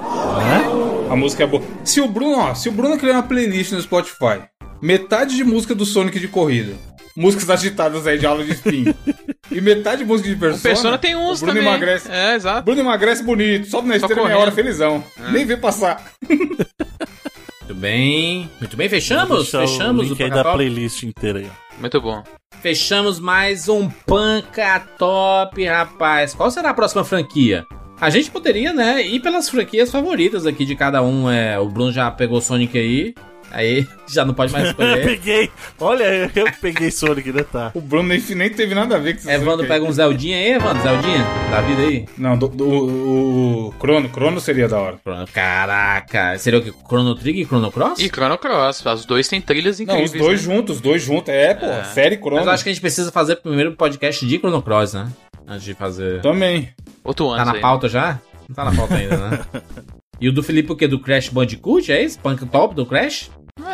[1.10, 1.62] A música é boa.
[1.84, 4.42] Se o Bruno, ó, se o Bruno criar uma playlist no Spotify,
[4.82, 6.74] metade de música do Sonic de corrida,
[7.16, 8.94] músicas agitadas aí de aula de spin,
[9.50, 10.62] e metade de música de O Persona.
[10.62, 11.68] Persona tem uns o Bruno também.
[11.68, 12.10] emagrece.
[12.10, 12.62] É, exato.
[12.62, 15.02] Bruno emagrece bonito, sobe na esteira meia hora felizão.
[15.32, 16.12] Nem vê passar.
[16.28, 18.50] Muito bem.
[18.60, 19.50] Muito bem, fechamos?
[19.50, 21.80] Fechamos o o link aí Panca da playlist inteira aí, ó.
[21.80, 22.22] Muito bom.
[22.60, 26.34] Fechamos mais um Panca Top, rapaz.
[26.34, 27.64] Qual será a próxima franquia?
[28.00, 31.28] A gente poderia, né, ir pelas franquias favoritas aqui de cada um.
[31.30, 33.14] É, o Bruno já pegou Sonic aí.
[33.50, 35.04] Aí já não pode mais Eu escolher.
[35.04, 35.50] peguei,
[35.80, 37.70] olha, eu peguei Sonic, né, tá?
[37.74, 39.30] O Bruno nem, nem teve nada a ver com isso.
[39.30, 42.04] Evandro pega um Zeldinha aí, Evandro, Zeldinha, da vida aí.
[42.18, 44.98] Não, do, do- o, o Crono, Crono seria da hora.
[45.02, 45.32] Pronto.
[45.32, 46.72] Caraca, seria o que?
[46.86, 47.98] Chrono Trigger e Chrono Cross?
[48.00, 50.12] E Chrono Cross, os dois têm trilhas Não, incríveis.
[50.12, 50.54] os dois né?
[50.54, 51.28] juntos, os dois juntos.
[51.32, 52.36] É, pô, série Crono.
[52.36, 55.08] Mas eu acho que a gente precisa fazer primeiro o podcast de Chrono Cross, né?
[55.48, 56.20] Antes de fazer.
[56.20, 56.68] Também.
[57.02, 57.44] Outro ano.
[57.44, 58.20] Tá na pauta já?
[58.48, 59.44] Não tá na pauta ainda, né?
[60.20, 60.88] E o do Felipe o quê?
[60.88, 61.92] Do Crash Bandicoot?
[61.92, 62.18] É isso?
[62.18, 63.30] Punk Top do Crash?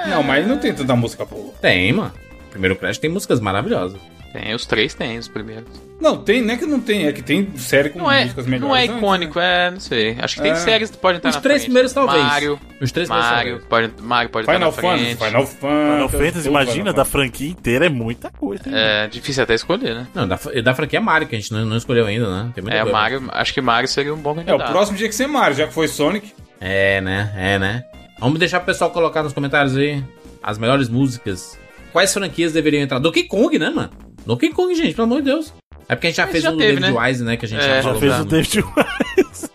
[0.06, 1.54] Não, mas não tem tanta música boa.
[1.58, 2.12] Tem, mano.
[2.48, 3.98] O primeiro Crash tem músicas maravilhosas.
[4.30, 5.70] Tem, os três tem, os primeiros.
[6.04, 8.46] Não, tem, não é que não tem, é que tem série com Não é, músicas
[8.46, 8.68] melhores.
[8.68, 10.16] não é antes, icônico, é, não sei.
[10.20, 10.54] Acho que tem É.
[10.56, 11.64] séries que podem estar Os na três frente.
[11.68, 12.22] primeiros, talvez.
[12.22, 15.24] Mario, Os três primeiros, Mario, pode, Mario pode Final estar na Fantasy, frente.
[15.26, 15.92] Final Fantasy.
[15.94, 17.10] Final Fantasy, imagina, Final da Fantasy.
[17.12, 18.68] franquia inteira é muita coisa.
[18.68, 18.74] hein?
[18.76, 20.06] É difícil até escolher, né?
[20.14, 22.52] Não, da, da franquia Mario, que a gente não, não escolheu ainda, né?
[22.54, 22.98] Tem muita É, o coisa.
[22.98, 24.68] Mario, acho que Mario seria um bom É, candidato.
[24.68, 26.32] o próximo dia que ser Mario, já que foi Sonic.
[26.60, 27.32] É, né?
[27.34, 27.82] É, né?
[28.20, 30.04] Vamos deixar o pessoal colocar nos comentários aí
[30.42, 31.58] as melhores músicas.
[31.92, 32.98] Quais franquias deveriam entrar?
[32.98, 33.90] Donkey Kong, né, mano?
[34.26, 35.52] Donkey Kong, gente, pelo amor de Deus.
[35.88, 37.00] É porque a gente já Mas fez já um teve, David né?
[37.08, 37.36] Wise, né?
[37.36, 38.00] Que a gente É, já já falou.
[38.00, 39.54] Fez o David White.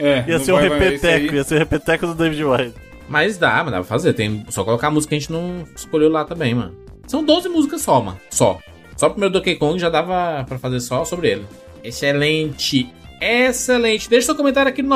[0.00, 2.74] É, Ia ser o esse repeteco, ia ser o repeteco do David White.
[3.08, 4.12] Mas dá, mas dá pra fazer.
[4.12, 6.72] Tem só colocar a música que a gente não escolheu lá também, mano.
[7.08, 8.20] São 12 músicas só, mano.
[8.30, 8.60] Só.
[8.96, 11.46] Só o primeiro Donkey Kong já dava pra fazer só sobre ele.
[11.82, 12.88] Excelente.
[13.20, 14.08] Excelente.
[14.08, 14.88] Deixa seu comentário aqui no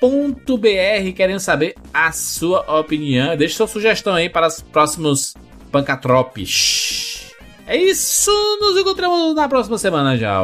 [0.00, 3.36] 99vidas.com.br querendo saber a sua opinião.
[3.36, 5.34] Deixa sua sugestão aí para os próximos
[5.70, 6.91] Pancatropes.
[7.66, 8.30] É isso.
[8.60, 10.40] Nos encontramos na próxima semana já.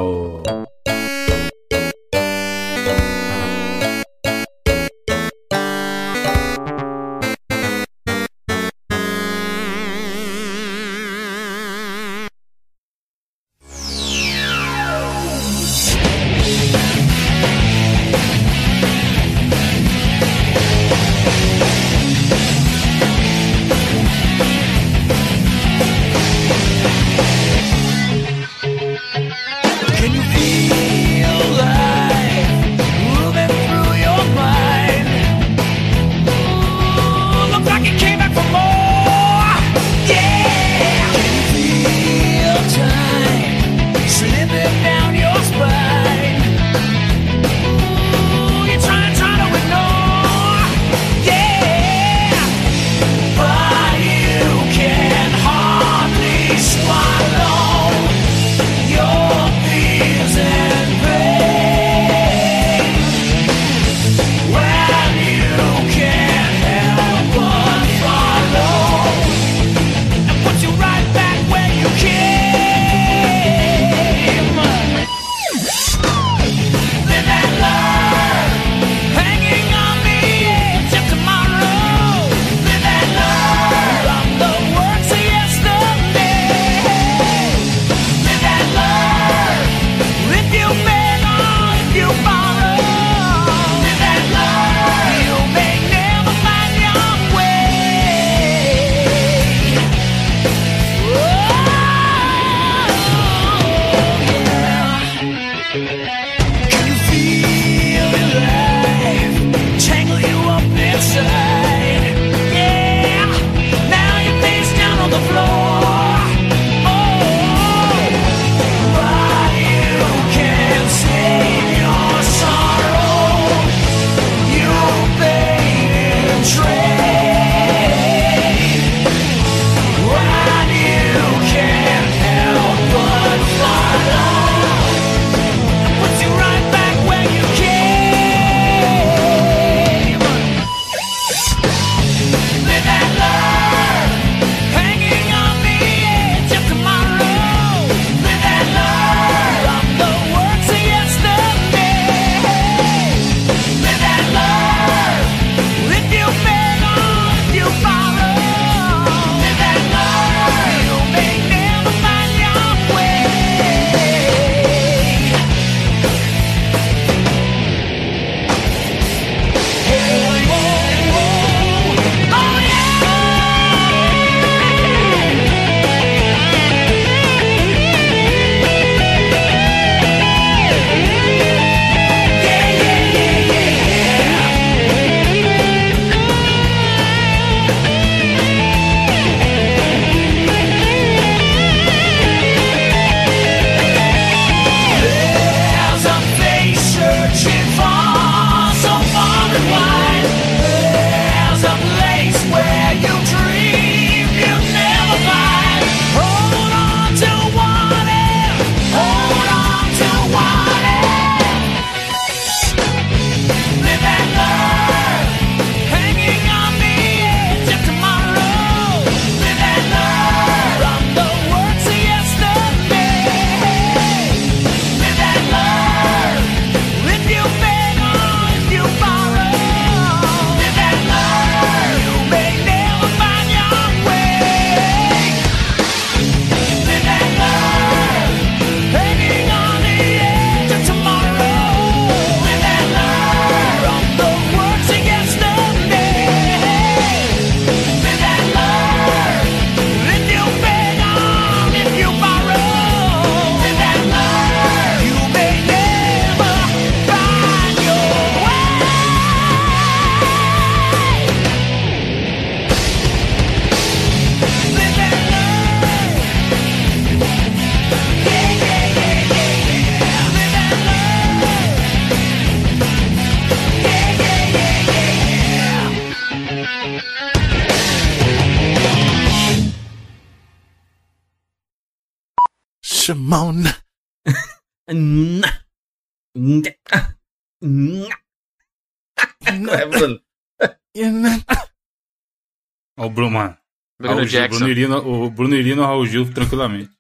[294.29, 294.59] Jackson.
[294.59, 296.91] Bruno iria no, o Bruno iria no Raul Gil tranquilamente.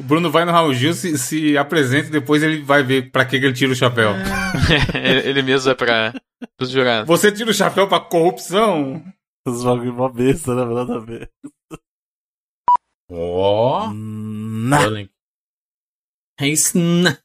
[0.00, 3.24] O Bruno vai no Raul Gil, se, se apresenta e depois ele vai ver pra
[3.24, 4.12] que, que ele tira o chapéu.
[5.24, 6.12] Ele mesmo é pra
[6.60, 7.06] os jurados.
[7.06, 9.02] Você tira o chapéu pra corrupção?
[9.46, 10.64] Os bagulho mó besta, né?
[10.64, 11.30] Nada a ver.
[13.10, 13.92] Ó.
[13.92, 14.78] Na.
[16.40, 16.78] É isso.
[16.78, 17.18] Nha.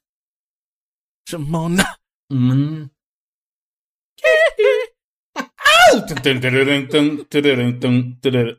[1.27, 1.98] Shimona.
[2.31, 2.90] Hum.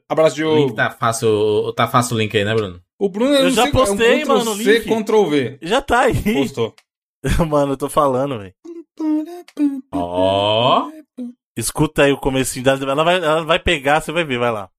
[0.08, 0.74] Abraço, O link Diogo.
[0.74, 2.80] tá fácil, tá fácil o link aí, né, Bruno?
[2.98, 5.04] O Bruno Eu não já sei, postei, é um mano, C, link.
[5.04, 5.58] Ctrl V.
[5.62, 6.34] Já tá aí.
[6.34, 6.74] Postou.
[7.48, 8.54] Mano, eu tô falando, velho.
[9.92, 10.90] Ó.
[11.56, 12.92] Escuta aí o comecinho dela.
[12.92, 14.70] Ela vai, ela vai pegar, você vai ver, vai lá.